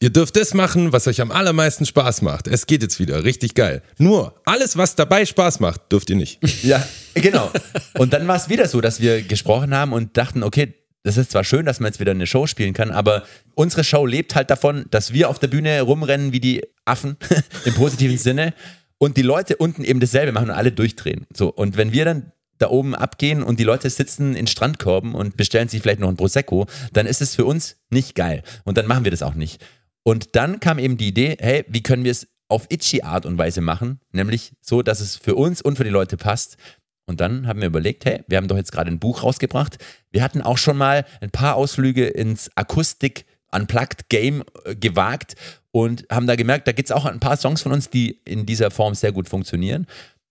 [0.00, 2.48] ihr dürft das machen, was euch am allermeisten Spaß macht.
[2.48, 3.82] Es geht jetzt wieder, richtig geil.
[3.98, 6.40] Nur, alles, was dabei Spaß macht, dürft ihr nicht.
[6.62, 7.50] Ja, genau.
[7.94, 10.74] Und dann war es wieder so, dass wir gesprochen haben und dachten, okay,
[11.04, 13.22] das ist zwar schön, dass man jetzt wieder eine Show spielen kann, aber
[13.54, 17.16] unsere Show lebt halt davon, dass wir auf der Bühne rumrennen wie die Affen
[17.64, 18.52] im positiven Sinne
[18.98, 21.26] und die Leute unten eben dasselbe machen und alle durchdrehen.
[21.32, 25.36] So, und wenn wir dann da oben abgehen und die Leute sitzen in Strandkorben und
[25.36, 28.42] bestellen sich vielleicht noch ein Prosecco, dann ist es für uns nicht geil.
[28.64, 29.62] Und dann machen wir das auch nicht.
[30.06, 33.38] Und dann kam eben die Idee, hey, wie können wir es auf itchy Art und
[33.38, 33.98] Weise machen?
[34.12, 36.58] Nämlich so, dass es für uns und für die Leute passt.
[37.06, 39.78] Und dann haben wir überlegt, hey, wir haben doch jetzt gerade ein Buch rausgebracht.
[40.12, 45.34] Wir hatten auch schon mal ein paar Ausflüge ins Akustik Unplugged Game äh, gewagt
[45.72, 48.46] und haben da gemerkt, da gibt es auch ein paar Songs von uns, die in
[48.46, 49.88] dieser Form sehr gut funktionieren.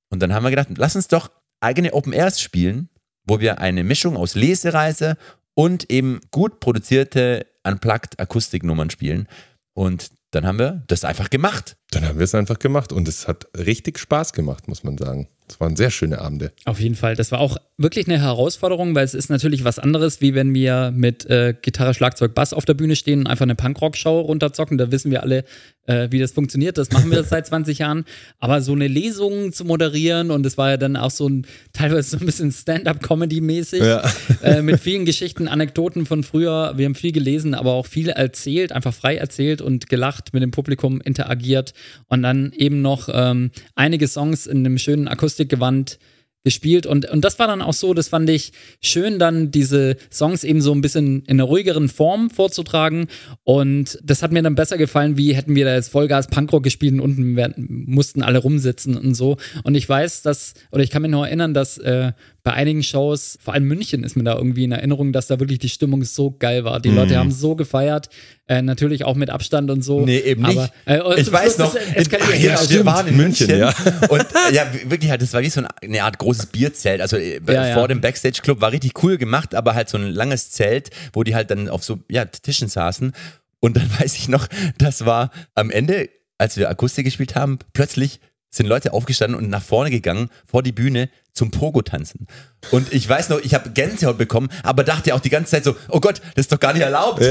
[0.09, 2.87] Und dann haben wir gedacht, lass uns doch eigene Open Airs spielen,
[3.25, 5.17] wo wir eine Mischung aus Lesereise
[5.53, 9.27] und eben gut produzierte Unplugged Akustiknummern spielen.
[9.75, 11.77] Und dann haben wir das einfach gemacht.
[11.95, 15.27] Dann haben wir es einfach gemacht und es hat richtig Spaß gemacht, muss man sagen.
[15.47, 16.51] Es waren sehr schöne Abende.
[16.65, 17.15] Auf jeden Fall.
[17.15, 20.91] Das war auch wirklich eine Herausforderung, weil es ist natürlich was anderes, wie wenn wir
[20.95, 24.79] mit äh, Gitarre, Schlagzeug, Bass auf der Bühne stehen und einfach eine Punkrock-Show runterzocken.
[24.79, 25.43] Da wissen wir alle,
[25.85, 26.79] äh, wie das funktioniert.
[26.79, 28.05] Das machen wir seit 20 Jahren.
[28.39, 32.09] Aber so eine Lesung zu moderieren und es war ja dann auch so ein, teilweise
[32.09, 34.03] so ein bisschen Stand-up-Comedy-mäßig, Ja.
[34.41, 36.73] äh, mit vielen Geschichten, Anekdoten von früher.
[36.75, 40.49] Wir haben viel gelesen, aber auch viel erzählt, einfach frei erzählt und gelacht, mit dem
[40.49, 41.73] Publikum interagiert
[42.07, 45.99] und dann eben noch ähm, einige Songs in einem schönen Akustikgewand
[46.45, 46.85] gespielt.
[46.85, 50.61] Und, und das war dann auch so, das fand ich schön, dann diese Songs eben
[50.61, 53.07] so ein bisschen in einer ruhigeren Form vorzutragen.
[53.43, 56.93] Und das hat mir dann besser gefallen, wie hätten wir da jetzt Vollgas Punkrock gespielt
[56.93, 59.37] und unten werden, mussten alle rumsitzen und so.
[59.63, 62.13] Und ich weiß, dass, oder ich kann mich noch erinnern, dass äh,
[62.45, 65.57] bei einigen Shows, vor allem München ist mir da irgendwie in Erinnerung, dass da wirklich
[65.57, 66.79] die Stimmung so geil war.
[66.79, 68.09] Die Leute haben so gefeiert,
[68.45, 70.05] äh, natürlich auch mit Abstand und so.
[70.05, 70.71] Nee, eben nicht.
[70.85, 72.85] Aber, äh, ich weiß Schluss noch, es in, Genau, ja, wir stimmt.
[72.85, 73.73] waren in München, München, ja.
[74.09, 77.41] und äh, ja, wirklich halt, das war wie so eine Art großes Bierzelt, also äh,
[77.47, 77.73] ja.
[77.73, 81.33] vor dem Backstage-Club, war richtig cool gemacht, aber halt so ein langes Zelt, wo die
[81.33, 83.11] halt dann auf so, ja, Tischen saßen
[83.59, 84.45] und dann weiß ich noch,
[84.77, 88.19] das war am Ende, als wir Akustik gespielt haben, plötzlich
[88.55, 92.27] sind Leute aufgestanden und nach vorne gegangen, vor die Bühne zum Pogo-Tanzen.
[92.71, 95.75] Und ich weiß noch, ich habe Gänsehaut bekommen, aber dachte auch die ganze Zeit so,
[95.89, 97.21] oh Gott, das ist doch gar nicht erlaubt.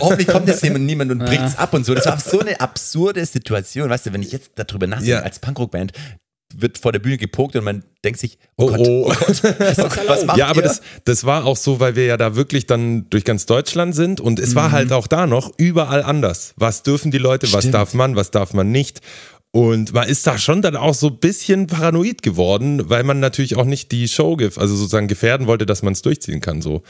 [0.00, 1.94] Hoffentlich kommt jetzt jemand, niemand und bricht's ab und so.
[1.94, 3.88] Das war so eine absurde Situation.
[3.88, 5.20] Weißt du, wenn ich jetzt darüber nachdenke, Ja.
[5.20, 5.92] als Punkrock-Band
[6.54, 9.06] wird vor der Bühne gepokt und man denkt sich, oh, Oh, Gott, oh.
[9.06, 10.64] oh Gott, oh Gott was macht Ja, aber ihr?
[10.64, 14.20] das, das war auch so, weil wir ja da wirklich dann durch ganz Deutschland sind
[14.20, 14.54] und es Mhm.
[14.56, 16.52] war halt auch da noch überall anders.
[16.56, 17.74] Was dürfen die Leute, was Stimmt.
[17.74, 19.00] darf man, was darf man nicht?
[19.54, 23.56] Und man ist da schon dann auch so ein bisschen paranoid geworden, weil man natürlich
[23.56, 26.62] auch nicht die Show, also sozusagen gefährden wollte, dass man es durchziehen kann.
[26.62, 26.82] So,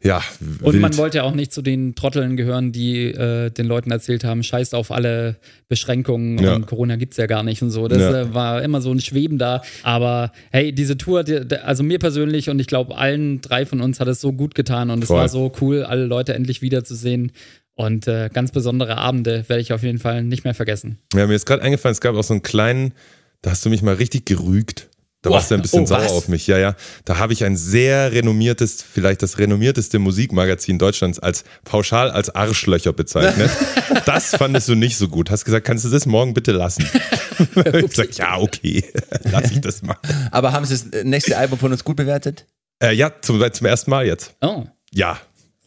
[0.00, 0.22] ja.
[0.62, 0.82] Und wild.
[0.82, 4.44] man wollte ja auch nicht zu den Trotteln gehören, die äh, den Leuten erzählt haben,
[4.44, 5.34] scheißt auf alle
[5.68, 6.54] Beschränkungen Ja.
[6.54, 7.88] und Corona gibt's ja gar nicht und so.
[7.88, 8.20] Das Ja.
[8.20, 9.62] äh, war immer so ein Schweben da.
[9.82, 13.98] Aber hey, diese Tour, die, also mir persönlich und ich glaube allen drei von uns
[13.98, 15.18] hat es so gut getan und es Voll.
[15.18, 17.32] war so cool, alle Leute endlich wiederzusehen.
[17.76, 20.98] Und äh, ganz besondere Abende werde ich auf jeden Fall nicht mehr vergessen.
[21.14, 22.94] Ja, mir ist gerade eingefallen, es gab auch so einen kleinen,
[23.42, 24.88] da hast du mich mal richtig gerügt.
[25.22, 26.12] Da warst du ein bisschen oh, sauer was?
[26.12, 26.46] auf mich.
[26.46, 26.76] Ja, ja.
[27.04, 32.92] Da habe ich ein sehr renommiertes, vielleicht das renommiertest Musikmagazin Deutschlands als pauschal als Arschlöcher
[32.92, 33.50] bezeichnet.
[34.06, 35.30] das fandest du nicht so gut.
[35.30, 36.88] Hast gesagt, kannst du das morgen bitte lassen?
[37.38, 38.84] ich hab gesagt, ja, okay,
[39.24, 39.96] lass ich das mal.
[40.30, 42.46] Aber haben sie das nächste Album von uns gut bewertet?
[42.80, 44.34] Äh, ja, zum, zum ersten Mal jetzt.
[44.42, 44.64] Oh.
[44.92, 45.18] Ja,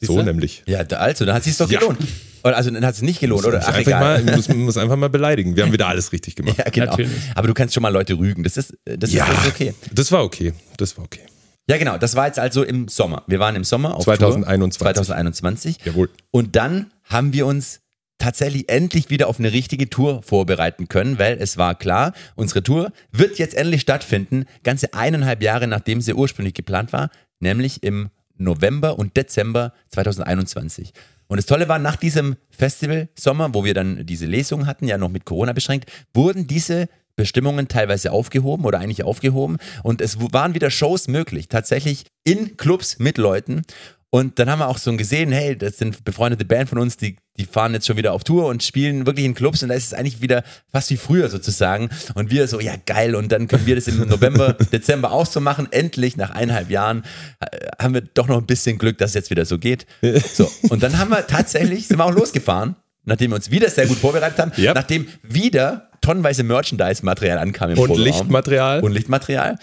[0.01, 0.25] so Siehste?
[0.25, 0.63] nämlich.
[0.67, 1.79] Ja, da- also, dann hat es sich doch Ja.
[1.79, 1.99] gelohnt.
[2.43, 3.59] Oder, also, dann hat es nicht gelohnt, oder?
[3.61, 4.23] Ach, einfach egal.
[4.23, 5.55] mal, muss, muss einfach mal beleidigen.
[5.55, 6.57] Wir haben wieder alles richtig gemacht.
[6.57, 6.85] Ja, genau.
[6.91, 7.11] Natürlich.
[7.35, 8.43] Aber du kannst schon mal Leute rügen.
[8.43, 9.73] Das ist, das ist, das ist okay.
[9.93, 10.53] das war okay.
[10.77, 11.21] Das war okay.
[11.67, 11.97] Ja, genau.
[11.97, 13.23] Das war jetzt also im Sommer.
[13.27, 14.77] Wir waren im Sommer auf 2021.
[14.79, 14.93] Tour.
[14.93, 15.77] 2021.
[15.85, 16.09] Jawohl.
[16.31, 17.81] Und dann haben wir uns
[18.17, 22.91] tatsächlich endlich wieder auf eine richtige Tour vorbereiten können, weil es war klar, unsere Tour
[23.11, 28.97] wird jetzt endlich stattfinden, ganze eineinhalb Jahre nachdem sie ursprünglich geplant war, nämlich im November
[28.97, 30.93] und Dezember 2021.
[31.27, 34.97] Und das Tolle war, nach diesem Festival Sommer, wo wir dann diese Lesung hatten, ja
[34.97, 40.53] noch mit Corona beschränkt, wurden diese Bestimmungen teilweise aufgehoben oder eigentlich aufgehoben und es waren
[40.55, 43.63] wieder Shows möglich, tatsächlich in Clubs mit Leuten.
[44.11, 47.17] Und dann haben wir auch so gesehen, hey, das sind befreundete Band von uns, die,
[47.37, 49.85] die fahren jetzt schon wieder auf Tour und spielen wirklich in Clubs und da ist
[49.85, 51.89] es eigentlich wieder fast wie früher sozusagen.
[52.15, 55.39] Und wir so, ja geil, und dann können wir das im November, Dezember auch so
[55.41, 55.67] machen.
[55.71, 57.03] Endlich, nach eineinhalb Jahren,
[57.39, 59.85] äh, haben wir doch noch ein bisschen Glück, dass es jetzt wieder so geht.
[60.33, 63.85] So, und dann haben wir tatsächlich, sind wir auch losgefahren, nachdem wir uns wieder sehr
[63.85, 64.73] gut vorbereitet haben, Yep.
[64.73, 68.05] nachdem wieder tonnenweise Merchandise-Material ankam im Und Proberaum.
[68.05, 68.79] Lichtmaterial.
[68.81, 69.59] Und Lichtmaterial.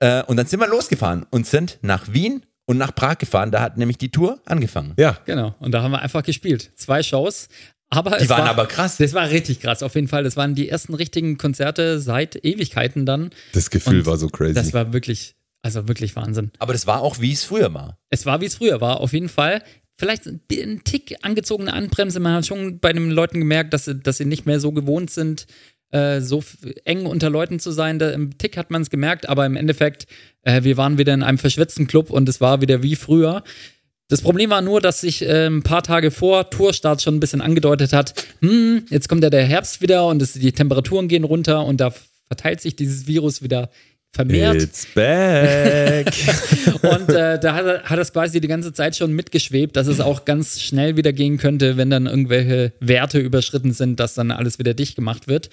[0.00, 3.50] Äh, und dann sind wir losgefahren und sind nach Wien und nach Prag gefahren.
[3.50, 4.94] Da hat nämlich die Tour angefangen.
[4.98, 5.18] Ja.
[5.24, 5.54] Genau.
[5.60, 6.70] Und da haben wir einfach gespielt.
[6.76, 7.48] Zwei Shows.
[7.88, 8.96] Aber Die es waren war, aber krass.
[8.96, 10.24] Das war richtig krass, auf jeden Fall.
[10.24, 13.30] Das waren die ersten richtigen Konzerte seit Ewigkeiten dann.
[13.52, 14.54] Das Gefühl Und war so crazy.
[14.54, 16.50] Das war wirklich, also wirklich Wahnsinn.
[16.58, 17.96] Aber das war auch, wie es früher war.
[18.10, 19.62] Es war, wie es früher war, auf jeden Fall.
[19.98, 22.18] Vielleicht ein ein Tick angezogene Anbremse.
[22.18, 25.10] Man hat schon bei den Leuten gemerkt, dass sie, dass sie nicht mehr so gewohnt
[25.10, 25.46] sind,
[25.90, 26.42] äh, so
[26.84, 27.98] eng unter Leuten zu sein.
[27.98, 30.06] Da, Im Tick hat man es gemerkt, aber im Endeffekt,
[30.42, 33.42] äh, wir waren wieder in einem verschwitzten Club und es war wieder wie früher.
[34.08, 37.40] Das Problem war nur, dass sich äh, ein paar Tage vor Tourstart schon ein bisschen
[37.40, 41.64] angedeutet hat, hm, jetzt kommt ja der Herbst wieder und es, die Temperaturen gehen runter
[41.64, 41.92] und da
[42.28, 43.70] verteilt sich dieses Virus wieder
[44.12, 44.62] vermehrt.
[44.62, 46.12] It's back.
[46.82, 50.00] Und äh, da hat, er- hat es quasi die ganze Zeit schon mitgeschwebt, dass es
[50.00, 54.58] auch ganz schnell wieder gehen könnte, wenn dann irgendwelche Werte überschritten sind, dass dann alles
[54.58, 55.50] wieder dicht gemacht wird.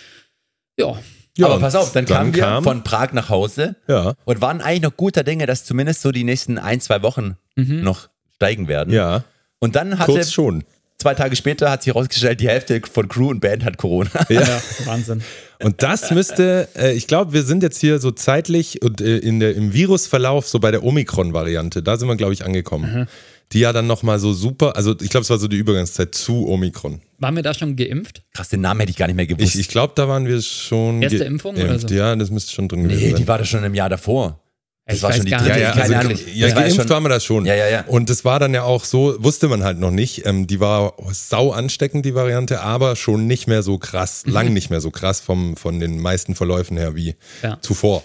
[0.80, 0.98] Ja,
[1.38, 4.14] Ja, Aber pass auf, dann, kamen wir kam- von Prag nach Hause Ja.
[4.26, 8.10] und waren eigentlich noch guter Dinge, dass zumindest so die nächsten ein, zwei Wochen noch
[8.36, 8.94] steigen werden.
[8.94, 9.24] Ja.
[9.60, 10.64] Und dann hatte, Kurz schon.
[10.98, 14.10] Zwei Tage später hat sich herausgestellt, die Hälfte von Crew und Band hat Corona.
[14.30, 14.62] ja.
[14.86, 15.22] Wahnsinn.
[15.62, 19.40] Und das müsste, äh, ich glaube, wir sind jetzt hier so zeitlich und äh, in
[19.40, 21.82] der, im Virusverlauf so bei der Omikron-Variante.
[21.84, 23.08] Da sind wir, glaube ich, angekommen.
[23.52, 26.48] Die ja dann nochmal so super, also ich glaube, es war so die Übergangszeit zu
[26.48, 27.02] Omikron.
[27.20, 28.24] Waren wir da schon geimpft?
[28.34, 29.54] Krass, den Namen hätte ich gar nicht mehr gewusst.
[29.54, 31.02] Ich, ich glaube, da waren wir schon.
[31.02, 31.24] Erste.
[31.24, 31.88] Impfung oder so?
[31.88, 33.18] Ja, das müsste schon drin gewesen nee, sein.
[33.18, 34.43] die war da schon im Jahr davor.
[34.86, 36.02] Das Ich war schon die dritte, ja, ja, also, ja
[36.48, 37.46] Das war geimpft schon- waren wir da schon.
[37.46, 37.86] Ja, ja, ja.
[37.88, 40.26] Und das war dann ja auch so, wusste man halt noch nicht.
[40.26, 44.70] Ähm, die war sau ansteckend, die Variante, aber schon nicht mehr so krass, lang nicht
[44.70, 47.58] mehr so krass vom, von den meisten Verläufen her wie Ja.
[47.62, 48.04] zuvor.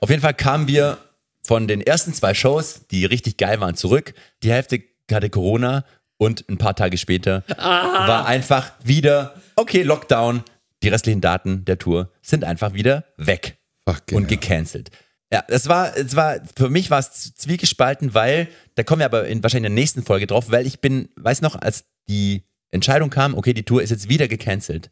[0.00, 0.98] Auf jeden Fall kamen wir
[1.42, 4.12] von den ersten zwei Shows, die richtig geil waren, zurück.
[4.42, 5.86] Die Hälfte hatte Corona
[6.18, 10.42] und ein paar Tage später war einfach wieder, okay, Lockdown.
[10.82, 13.56] Die restlichen Daten der Tour sind einfach wieder weg
[13.88, 14.90] Fuck, und gecancelt.
[14.92, 14.98] Ja,
[15.30, 19.42] das war, es war, für mich war es zwiegespalten, weil, da kommen wir aber in,
[19.42, 23.34] wahrscheinlich in der nächsten Folge drauf, weil ich bin, weiß noch, als die Entscheidung kam,
[23.34, 24.90] okay, die Tour ist jetzt wieder gecancelt,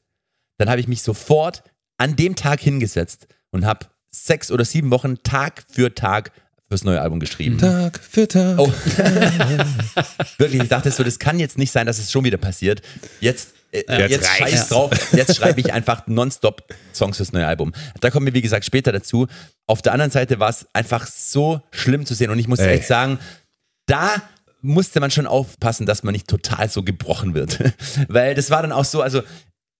[0.59, 1.63] dann habe ich mich sofort
[1.99, 6.33] an dem Tag hingesetzt und habe sechs oder sieben Wochen Tag für Tag
[6.69, 7.59] fürs neue Album geschrieben.
[7.59, 8.59] Tag für Tag.
[8.59, 8.69] Oh.
[10.39, 12.83] Wirklich, ich dachte so, das kann jetzt nicht sein, dass es schon wieder passiert.
[13.21, 14.91] Jetzt, äh, Jetzt jetzt, scheiß drauf.
[15.13, 16.63] Jetzt schreibe ich einfach nonstop
[16.95, 17.73] Songs fürs neue Album.
[18.01, 19.27] Da kommen wir, wie gesagt, später dazu.
[19.67, 22.77] Auf der anderen Seite war es einfach so schlimm zu sehen und ich muss Ey.
[22.77, 23.19] echt sagen,
[23.87, 24.23] da
[24.63, 27.59] musste man schon aufpassen, dass man nicht total so gebrochen wird.
[28.09, 29.23] Weil das war dann auch so, also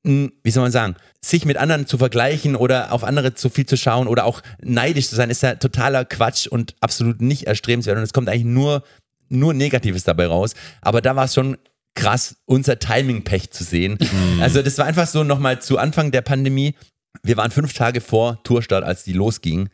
[0.05, 3.67] mh, wie soll man sagen, sich mit anderen zu vergleichen oder auf andere zu viel
[3.67, 7.97] zu schauen oder auch neidisch zu sein, ist ja totaler Quatsch und absolut nicht erstrebenswert.
[7.97, 8.85] Und es kommt eigentlich nur,
[9.29, 10.55] nur Negatives dabei raus.
[10.81, 11.59] Aber da war es schon
[11.97, 13.99] krass, unser Timing-Pech zu sehen.
[14.41, 16.75] Also das war einfach so nochmal zu Anfang der Pandemie.
[17.23, 19.69] Wir waren fünf Tage vor Tourstart, als die losging.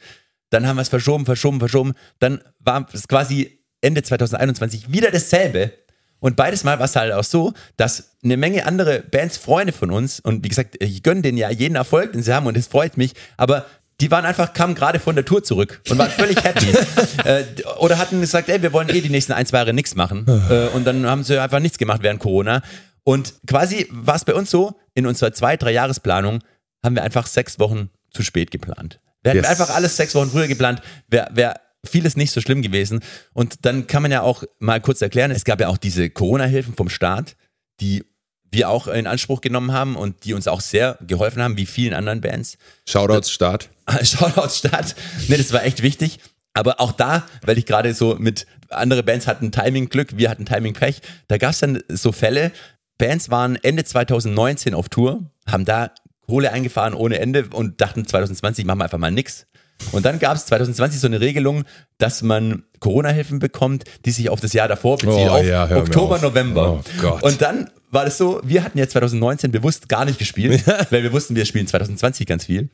[0.48, 1.92] Dann haben wir es verschoben, verschoben, verschoben.
[2.18, 5.72] Dann war es quasi Ende 2021 wieder dasselbe.
[6.20, 9.90] Und beides Mal war es halt auch so, dass eine Menge andere Bands, Freunde von
[9.90, 12.68] uns, und wie gesagt, ich gönne denen ja jeden Erfolg, den sie haben und es
[12.68, 13.66] freut mich, aber
[14.02, 16.66] die waren einfach, kamen gerade von der Tour zurück und waren völlig happy.
[17.24, 17.44] äh,
[17.78, 20.26] oder hatten gesagt, ey, wir wollen eh die nächsten ein, zwei Jahre nichts machen.
[20.50, 22.62] äh, und dann haben sie einfach nichts gemacht während Corona.
[23.04, 26.40] Und quasi war es bei uns so, in unserer zwei, drei Jahresplanung
[26.84, 28.98] haben wir einfach sechs Wochen zu spät geplant.
[29.22, 29.50] Wir hätten Yes.
[29.50, 33.04] einfach alles sechs Wochen früher geplant, wäre wär vieles nicht so schlimm gewesen.
[33.32, 36.74] Und dann kann man ja auch mal kurz erklären, es gab ja auch diese Corona-Hilfen
[36.74, 37.36] vom Staat,
[37.80, 38.04] die
[38.52, 41.94] wir auch in Anspruch genommen haben und die uns auch sehr geholfen haben, wie vielen
[41.94, 42.58] anderen Bands.
[42.86, 43.70] Shoutouts Start.
[44.02, 44.94] Shoutouts Stadt.
[45.28, 46.18] Ne, das war echt wichtig.
[46.54, 51.00] Aber auch da, weil ich gerade so mit, andere Bands hatten Timing-Glück, wir hatten Timing-Pech,
[51.28, 52.52] da gab es dann so Fälle,
[52.98, 55.90] Bands waren Ende 2019 auf Tour, haben da
[56.26, 59.46] Kohle eingefahren ohne Ende und dachten 2020 machen wir einfach mal nix.
[59.90, 61.64] Und dann gab es 2020 so eine Regelung,
[61.98, 66.16] dass man Corona-Hilfen bekommt, die sich auf das Jahr davor beziehen, Oh, auf ja, Oktober,
[66.16, 66.22] auf.
[66.22, 66.82] November.
[67.02, 67.18] Oh.
[67.22, 71.12] Und dann war das so, wir hatten ja 2019 bewusst gar nicht gespielt, weil wir
[71.12, 72.70] wussten, wir spielen 2020 ganz viel.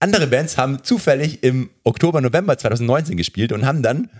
[0.00, 4.10] Andere Bands haben zufällig im Oktober, November 2019 gespielt und haben dann,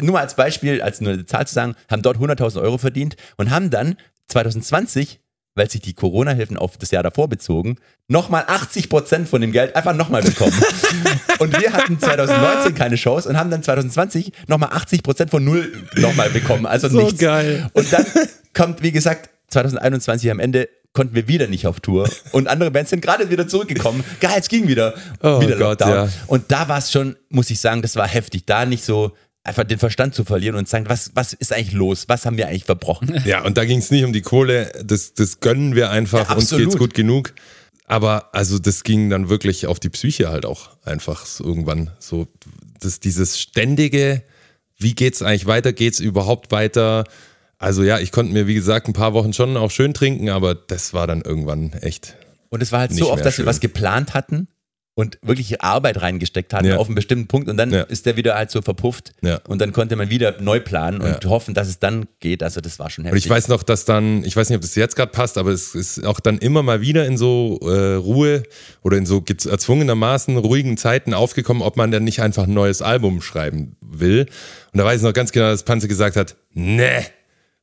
[0.00, 3.16] nur mal als Beispiel, als nur eine Zahl zu sagen, haben dort 100.000 Euro verdient
[3.36, 3.96] und haben dann
[4.28, 5.20] 2020
[5.54, 7.76] weil sich die Corona-Hilfen auf das Jahr davor bezogen,
[8.08, 10.52] nochmal 80 Prozent von dem Geld einfach nochmal bekommen.
[11.38, 15.72] und wir hatten 2019 keine Shows und haben dann 2020 nochmal 80 Prozent von null
[15.96, 16.66] nochmal bekommen.
[16.66, 17.20] Also So nichts.
[17.20, 17.70] geil.
[17.72, 18.04] Und dann
[18.52, 22.90] kommt, wie gesagt, 2021 am Ende konnten wir wieder nicht auf Tour und andere Bands
[22.90, 24.04] sind gerade wieder zurückgekommen.
[24.20, 24.94] Geil, es ging wieder.
[25.22, 25.90] Oh wieder Gott, Lockdown.
[25.90, 26.08] ja.
[26.28, 29.64] Und da war es schon, muss ich sagen, das war heftig, da nicht so einfach
[29.64, 32.04] den Verstand zu verlieren und zu sagen, was, was ist eigentlich los?
[32.08, 33.22] Was haben wir eigentlich verbrochen?
[33.26, 36.36] Ja, und da ging es nicht um die Kohle, das, das gönnen wir einfach, Ja,
[36.36, 37.34] uns geht's gut genug.
[37.86, 41.90] Aber also das ging dann wirklich auf die Psyche halt auch einfach so irgendwann.
[41.98, 42.28] So,
[42.80, 44.22] das, dieses ständige,
[44.78, 45.72] wie geht's eigentlich weiter?
[45.74, 47.04] Geht's überhaupt weiter?
[47.58, 50.54] Also ja, ich konnte mir, wie gesagt, ein paar Wochen schon auch schön trinken, aber
[50.54, 52.16] das war dann irgendwann echt.
[52.50, 53.46] Und es war halt so oft, dass wir schön.
[53.46, 54.48] was geplant hatten
[54.96, 56.76] und wirklich Arbeit reingesteckt hatten Ja.
[56.76, 57.82] auf einen bestimmten Punkt und dann Ja.
[57.82, 59.40] ist der wieder halt so verpufft Ja.
[59.48, 62.44] und dann konnte man wieder neu planen und hoffen, dass es dann geht.
[62.44, 63.24] Also das war schon Und heftig.
[63.24, 65.74] ich weiß noch, dass dann, ich weiß nicht, ob das jetzt gerade passt, aber es
[65.74, 68.44] ist auch dann immer mal wieder in so äh, Ruhe
[68.82, 73.20] oder in so erzwungenermaßen ruhigen Zeiten aufgekommen, ob man denn nicht einfach ein neues Album
[73.20, 74.26] schreiben will.
[74.72, 77.04] Und da weiß ich noch ganz genau, dass Panze gesagt hat, nee,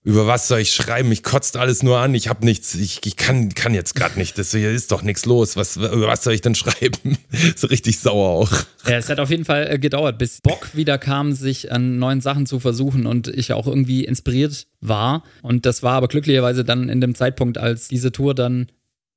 [0.03, 1.09] über was soll ich schreiben?
[1.09, 4.37] Mich kotzt alles nur an, ich habe nichts, ich, ich kann, kann jetzt gerade nicht,
[4.37, 7.17] das hier ist doch nichts los, was, über was soll ich denn schreiben?
[7.55, 8.51] so richtig sauer auch.
[8.87, 12.21] Ja, es hat auf jeden Fall äh, gedauert, bis Bock wieder kam, sich an neuen
[12.21, 15.23] Sachen zu versuchen und ich auch irgendwie inspiriert war.
[15.43, 18.67] Und das war aber glücklicherweise dann in dem Zeitpunkt, als diese Tour dann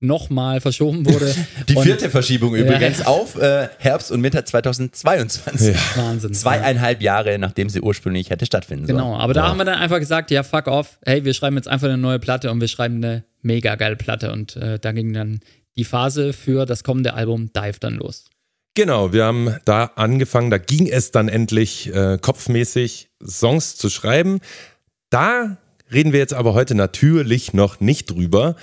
[0.06, 1.34] nochmal verschoben wurde.
[1.68, 3.06] Die Und- vierte Verschiebung übrigens Ja.
[3.06, 5.74] auf äh, Herbst und Winter 2022.
[5.96, 6.34] Wahnsinn.
[6.34, 8.98] Zweieinhalb Jahre, nachdem sie ursprünglich hätte stattfinden sollen.
[8.98, 11.68] Genau, aber da haben wir dann einfach gesagt, ja, fuck off, hey, wir schreiben jetzt
[11.68, 14.32] einfach eine neue Platte und wir schreiben eine mega geile Platte.
[14.32, 15.40] Und äh, da ging dann
[15.76, 18.24] die Phase für das kommende Album Dive dann los.
[18.76, 24.40] Genau, wir haben da angefangen, da ging es dann endlich äh, kopfmäßig Songs zu schreiben.
[25.10, 25.58] Da
[25.92, 28.56] reden wir jetzt aber heute natürlich noch nicht drüber.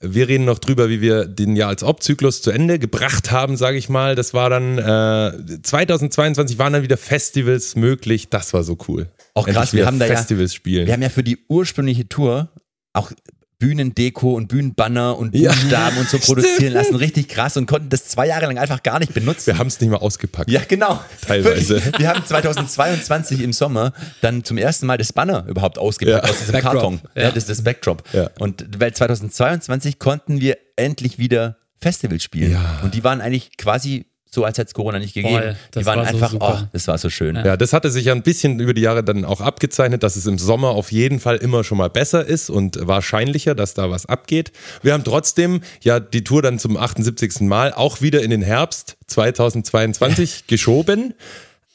[0.00, 3.78] Wir reden noch drüber, wie wir den Jahr als Ob-Zyklus zu Ende gebracht haben, sage
[3.78, 4.14] ich mal.
[4.14, 8.28] Das war dann äh, 2022 waren dann wieder Festivals möglich.
[8.30, 9.08] Das war so cool.
[9.34, 10.86] Auch Endlich krass, wir haben da ja- Festivals spielen.
[10.86, 12.48] Wir haben ja für die ursprüngliche Tour
[12.92, 13.10] auch
[13.58, 15.50] Bühnendeko und Bühnenbanner und Ja.
[15.52, 16.94] Buchstaben und so produzieren lassen.
[16.94, 19.46] Richtig krass und konnten das zwei Jahre lang einfach gar nicht benutzen.
[19.48, 20.48] wir haben es nicht mal ausgepackt.
[20.50, 21.00] Ja, genau.
[21.26, 21.82] Teilweise.
[21.98, 26.30] Wir haben 2022 im Sommer dann zum ersten Mal das Banner überhaupt ausgepackt Ja.
[26.30, 27.00] aus diesem Backdrop, Karton.
[27.16, 27.22] Ja.
[27.22, 27.28] ja.
[27.30, 28.04] das ist das Backdrop.
[28.12, 28.30] Ja.
[28.38, 32.52] Und weil 2022 konnten wir endlich wieder Festivals spielen.
[32.52, 32.80] Ja.
[32.82, 35.34] Und die waren eigentlich quasi so, als hätte es Corona nicht gegeben.
[35.34, 35.56] Voll.
[35.70, 36.60] Das die waren war so einfach, super.
[36.62, 37.36] oh, das war so schön.
[37.36, 40.26] Ja, das hatte sich ja ein bisschen über die Jahre dann auch abgezeichnet, dass es
[40.26, 44.06] im Sommer auf jeden Fall immer schon mal besser ist und wahrscheinlicher, dass da was
[44.06, 44.52] abgeht.
[44.82, 47.40] Wir haben trotzdem ja die Tour dann zum 78.
[47.40, 51.14] Mal auch wieder in den Herbst 2022 geschoben.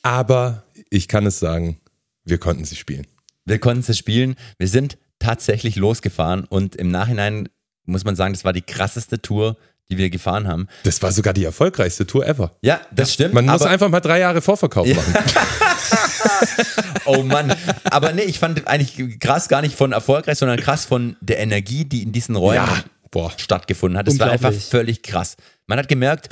[0.04, 1.80] Aber ich kann es sagen,
[2.24, 3.08] wir konnten sie spielen.
[3.46, 4.36] Wir konnten es spielen.
[4.58, 7.50] Wir sind tatsächlich losgefahren und im Nachhinein
[7.86, 9.58] muss man sagen, das war die krasseste Tour,
[9.94, 10.68] die wir gefahren haben.
[10.84, 12.56] Das war sogar die erfolgreichste Tour ever.
[12.62, 13.34] Ja, das stimmt.
[13.34, 15.14] Man muss einfach mal drei Jahre Vorverkauf machen.
[17.06, 17.54] oh Mann.
[17.86, 21.86] Aber nee, ich fand eigentlich krass gar nicht von erfolgreich, sondern krass von der Energie,
[21.86, 23.32] die in diesen Räumen Ja, boah.
[23.38, 24.08] stattgefunden hat.
[24.08, 25.36] Das war einfach völlig krass.
[25.68, 26.30] Man hat gemerkt,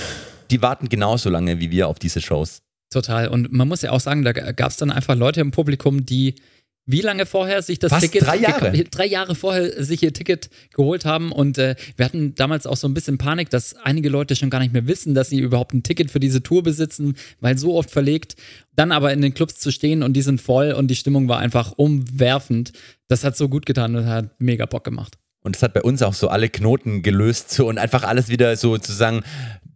[0.49, 2.62] die warten genauso lange wie wir auf diese Shows.
[2.89, 3.30] Total.
[3.30, 6.36] Und man muss ja auch sagen, da gab es dann einfach Leute im Publikum, die
[6.91, 8.71] wie lange vorher sich das Fast Ticket drei Jahre.
[8.71, 12.87] drei Jahre vorher sich ihr Ticket geholt haben und äh, wir hatten damals auch so
[12.87, 15.83] ein bisschen Panik, dass einige Leute schon gar nicht mehr wissen, dass sie überhaupt ein
[15.83, 18.35] Ticket für diese Tour besitzen, weil so oft verlegt.
[18.75, 21.39] Dann aber in den Clubs zu stehen und die sind voll und die Stimmung war
[21.39, 22.71] einfach umwerfend.
[23.07, 25.17] Das hat so gut getan und hat mega Bock gemacht.
[25.43, 28.55] Und es hat bei uns auch so alle Knoten gelöst so, und einfach alles wieder
[28.55, 29.23] so sozusagen,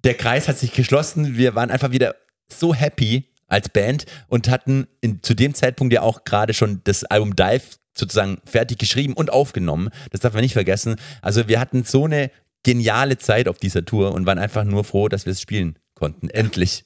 [0.04, 1.38] der Kreis hat sich geschlossen.
[1.38, 2.16] Wir waren einfach wieder
[2.52, 7.06] so happy als Band und hatten in, zu dem Zeitpunkt ja auch gerade schon das
[7.06, 7.64] Album Dive
[7.98, 9.90] sozusagen fertig geschrieben und aufgenommen.
[10.12, 10.98] Das darf man nicht vergessen.
[11.22, 12.30] Also wir hatten so eine
[12.64, 16.30] geniale Zeit auf dieser Tour und waren einfach nur froh, dass wir es spielen konnten.
[16.30, 16.84] Endlich.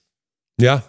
[0.62, 0.84] Ja,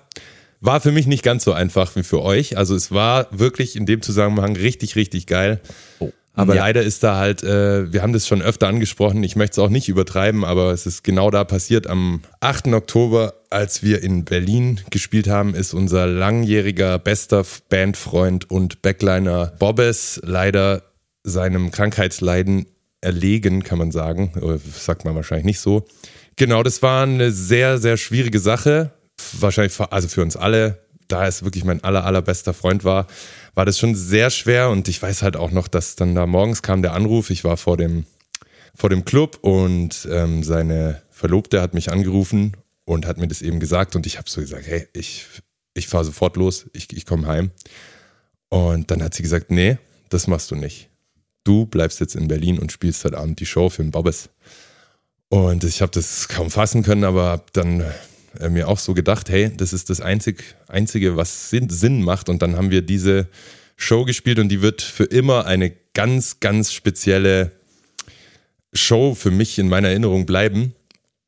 [0.60, 2.58] war für mich nicht ganz so einfach wie für euch.
[2.58, 5.60] Also es war wirklich in dem Zusammenhang richtig, richtig geil.
[6.00, 6.12] Oh.
[6.40, 9.64] Aber leider ist da halt, äh, wir haben das schon öfter angesprochen, ich möchte es
[9.64, 11.86] auch nicht übertreiben, aber es ist genau da passiert.
[11.86, 12.68] Am 8.
[12.68, 20.20] Oktober, als wir in Berlin gespielt haben, ist unser langjähriger bester Bandfreund und Backliner Bobbes
[20.24, 20.82] leider
[21.22, 22.66] seinem Krankheitsleiden
[23.00, 24.32] erlegen, kann man sagen.
[24.40, 25.86] Oder sagt man wahrscheinlich nicht so.
[26.36, 28.90] Genau, das war eine sehr, sehr schwierige Sache.
[29.38, 30.78] Wahrscheinlich, für- also für uns alle,
[31.08, 33.06] da es wirklich mein aller, allerbester Freund war,
[33.54, 34.70] war das schon sehr schwer.
[34.70, 37.30] Und ich weiß halt auch noch, dass dann da morgens kam der Anruf.
[37.30, 38.04] Ich war vor dem,
[38.74, 43.60] vor dem Club und ähm, seine Verlobte hat mich angerufen und hat mir das eben
[43.60, 43.96] gesagt.
[43.96, 45.26] Und ich habe so gesagt, hey, ich,
[45.74, 47.50] ich fahre sofort los, ich, ich komme heim.
[48.48, 49.78] Und dann hat sie gesagt, nee,
[50.08, 50.88] das machst du nicht.
[51.44, 54.30] du bleibst jetzt in Berlin und spielst heute Abend die Show für den Bobbes.
[55.28, 57.84] Und ich habe das kaum fassen können, aber dann
[58.48, 62.28] mir auch so gedacht, hey, das ist das Einzig, Einzige, was Sinn, Sinn macht.
[62.28, 63.26] Und dann haben wir diese
[63.76, 67.52] Show gespielt und die wird für immer eine ganz, ganz spezielle
[68.72, 70.74] Show für mich in meiner Erinnerung bleiben.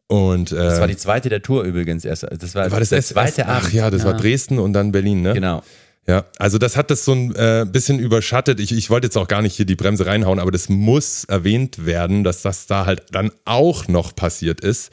[0.07, 2.25] Und, äh, Das war die zweite der Tour übrigens erst.
[2.25, 3.73] Das war, war das der erst- zweite Ach Abend.
[3.73, 4.19] ja, das war Ja.
[4.19, 5.33] Dresden und dann Berlin, ne?
[5.35, 5.63] Genau.
[6.07, 8.59] Ja, also das hat das so ein äh, bisschen überschattet.
[8.59, 11.87] Ich, ich wollte jetzt auch gar nicht hier die Bremse reinhauen, aber das muss erwähnt
[11.87, 14.91] werden, dass das da halt dann auch noch passiert ist.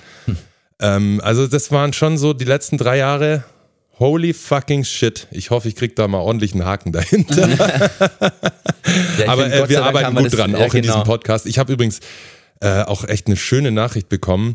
[0.82, 3.44] Ähm, also das waren schon so die letzten drei Jahre.
[4.00, 5.28] Holy fucking shit.
[5.32, 7.50] Ich hoffe, ich krieg da mal ordentlich einen Haken dahinter.
[9.20, 10.94] Ja, aber find, äh, wir arbeiten gut dran, ja, auch in genau.
[10.94, 11.46] diesem Podcast.
[11.46, 12.00] Ich habe übrigens
[12.62, 14.54] äh, auch echt eine schöne Nachricht bekommen,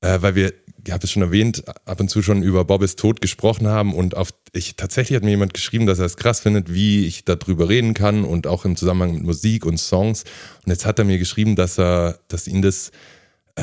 [0.00, 0.54] äh, weil wir,
[0.86, 4.16] ich habe es schon erwähnt, ab und zu schon über Bobbys Tod gesprochen haben und
[4.16, 7.68] auf, ich tatsächlich hat mir jemand geschrieben, dass er es krass findet, wie ich darüber
[7.68, 10.24] reden kann und auch im Zusammenhang mit Musik und Songs.
[10.64, 12.90] Und jetzt hat er mir geschrieben, dass er, dass ihn das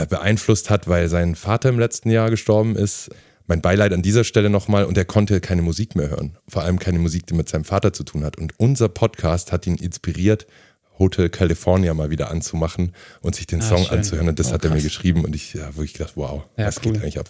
[0.05, 3.09] beeinflusst hat, weil sein Vater im letzten Jahr gestorben ist.
[3.47, 6.37] Mein Beileid an dieser Stelle nochmal und er konnte keine Musik mehr hören.
[6.47, 8.37] Vor allem keine Musik, die mit seinem Vater zu tun hat.
[8.37, 10.47] Und unser Podcast hat ihn inspiriert,
[10.97, 13.97] Hotel California mal wieder anzumachen und sich den Song schön.
[13.99, 14.29] anzuhören.
[14.29, 16.77] Und das Oh, hat er mir geschrieben und ich ja, wirklich gedacht, wow, Ja, was
[16.83, 16.93] cool.
[16.93, 17.29] geht eigentlich ab?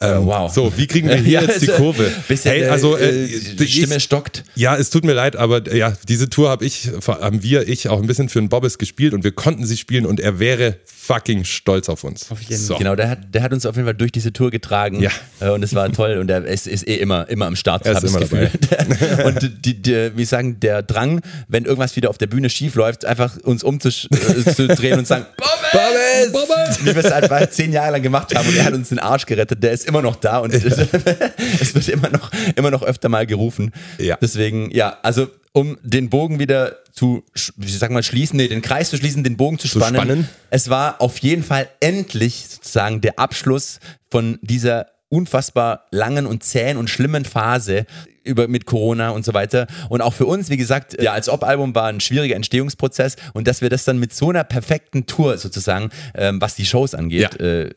[0.00, 0.52] Ähm, wow.
[0.52, 2.10] So, wie kriegen wir hier Ja, jetzt die also, Kurve?
[2.28, 4.44] Bisschen, hey, äh, also äh, äh, die Stimme ich, stockt.
[4.54, 7.88] ja, es tut mir leid, aber äh, ja, diese Tour habe ich, haben wir, ich
[7.88, 10.76] auch ein bisschen für den Bobbes gespielt und wir konnten sie spielen und er wäre
[10.84, 12.30] fucking stolz auf uns.
[12.30, 12.76] Auf jeden so.
[12.76, 15.00] Genau, der hat, der hat uns auf jeden Fall durch diese Tour getragen.
[15.00, 15.10] Ja.
[15.40, 17.92] Äh, Und es war toll und er ist, ist eh immer, immer am Start, Er
[17.92, 19.24] ist hab ich immer das Gefühl.
[19.26, 23.04] und die, die, wie sagen, der Drang, wenn irgendwas wieder auf der Bühne schief läuft,
[23.04, 26.32] einfach uns umzudrehen und sagen, Bobbes!
[26.32, 26.80] Bobbes!
[26.80, 29.26] Wie wir es einfach zehn Jahre lang gemacht haben und er hat uns den Arsch
[29.26, 33.26] gerettet, der ist immer noch da und es wird immer noch, immer noch öfter mal
[33.26, 33.72] gerufen.
[33.98, 34.16] Ja.
[34.20, 37.22] Deswegen, ja, also um den Bogen wieder zu,
[37.56, 39.94] wie sag mal, schließen, nee, den Kreis zu schließen, den Bogen zu spannen.
[39.96, 40.28] spannen.
[40.50, 43.78] Es war auf jeden Fall endlich sozusagen der Abschluss
[44.10, 47.86] von dieser unfassbar langen und zähen und schlimmen Phase
[48.24, 49.66] über mit Corona und so weiter.
[49.88, 53.60] Und auch für uns, wie gesagt, ja, als Ob-Album war ein schwieriger Entstehungsprozess und dass
[53.60, 57.46] wir das dann mit so einer perfekten Tour sozusagen, ähm, was die Shows angeht, Ja.
[57.46, 57.70] äh,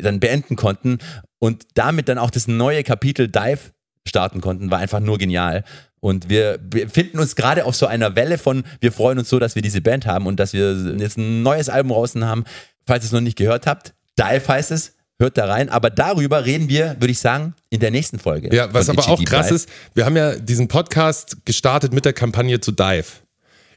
[0.00, 0.98] dann beenden konnten
[1.38, 3.58] und damit dann auch das neue Kapitel Dive
[4.06, 5.64] starten konnten, war einfach nur genial.
[6.00, 9.54] Und wir befinden uns gerade auf so einer Welle von, wir freuen uns so, dass
[9.54, 12.44] wir diese Band haben und dass wir jetzt ein neues Album draußen haben.
[12.86, 15.68] Falls ihr es noch nicht gehört habt, Dive heißt es, hört da rein.
[15.68, 18.54] Aber darüber reden wir, würde ich sagen, in der nächsten Folge.
[18.54, 19.56] Ja, was aber Itchy auch krass Dive.
[19.56, 23.06] ist, wir haben ja diesen Podcast gestartet mit der Kampagne zu Dive.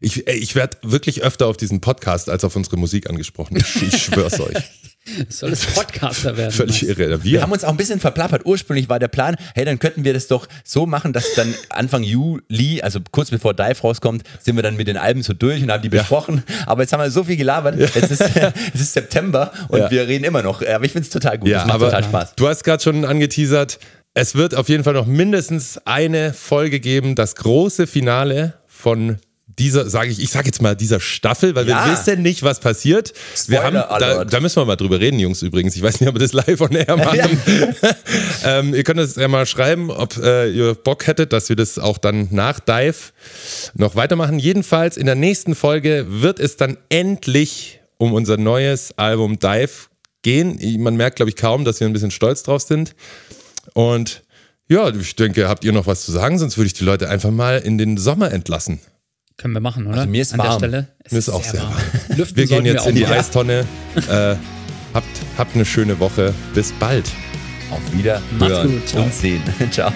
[0.04, 3.56] Ich, ich werde wirklich öfter auf diesen Podcast als auf unsere Musik angesprochen.
[3.58, 4.58] Ich, ich schwör's euch.
[5.30, 6.52] Soll es Podcaster werden?
[6.52, 7.24] Völlig meinst irre.
[7.24, 8.45] Wir Wir haben uns auch ein bisschen verplappert.
[8.45, 12.04] Ursprünglich war der Plan, hey, dann könnten wir das doch so machen, dass dann Anfang
[12.04, 15.72] Juli, also kurz bevor Dive rauskommt, sind wir dann mit den Alben so durch und
[15.72, 16.43] haben die besprochen.
[16.66, 17.80] Aber jetzt haben wir so viel gelabert.
[17.80, 18.22] Jetzt ist,
[18.74, 19.91] es ist September und Ja.
[19.91, 20.62] wir reden immer noch.
[20.68, 21.49] Aber ich finde es total gut.
[21.49, 22.36] Ja, das macht aber total Spaß.
[22.36, 23.80] du hast gerade schon angeteasert,
[24.14, 29.18] es wird auf jeden Fall noch mindestens eine Folge geben, das große Finale von
[29.62, 31.86] dieser, sage ich, ich sage jetzt mal dieser Staffel, weil Ja.
[31.86, 33.14] wir wissen nicht, was passiert.
[33.45, 35.76] wir haben, da, da müssen wir mal drüber reden, Jungs, übrigens.
[35.76, 37.20] Ich weiß nicht, ob wir das live on air machen.
[38.43, 41.78] ähm, ihr könnt es ja mal schreiben, ob äh, ihr Bock hättet, dass wir das
[41.78, 43.12] auch dann nach Dive
[43.76, 44.39] noch weitermachen.
[44.39, 49.70] Jedenfalls in der nächsten Folge wird es dann endlich um unser neues Album Dive
[50.24, 50.59] gehen.
[50.82, 52.95] Man merkt, glaube ich, kaum, dass wir ein bisschen stolz drauf sind.
[53.74, 54.24] Und
[54.68, 56.39] ja, ich denke, habt ihr noch was zu sagen?
[56.39, 58.80] Sonst würde ich die Leute einfach mal in den Sommer entlassen.
[59.38, 59.98] Können wir machen, oder?
[59.98, 60.60] Also mir ist An der warm.
[60.60, 60.88] Stelle.
[61.04, 61.62] Es Mir ist auch sehr
[62.16, 63.06] Lüften Wir gehen jetzt wir in die.
[63.06, 63.66] Eistonne.
[64.10, 64.36] äh,
[64.94, 65.08] habt,
[65.38, 66.34] habt eine schöne Woche.
[66.54, 67.10] Bis bald.
[67.72, 68.88] Auf wieder Macht's gut.
[68.88, 69.04] Ciao.
[69.04, 69.42] und sehen.
[69.72, 69.92] Ciao.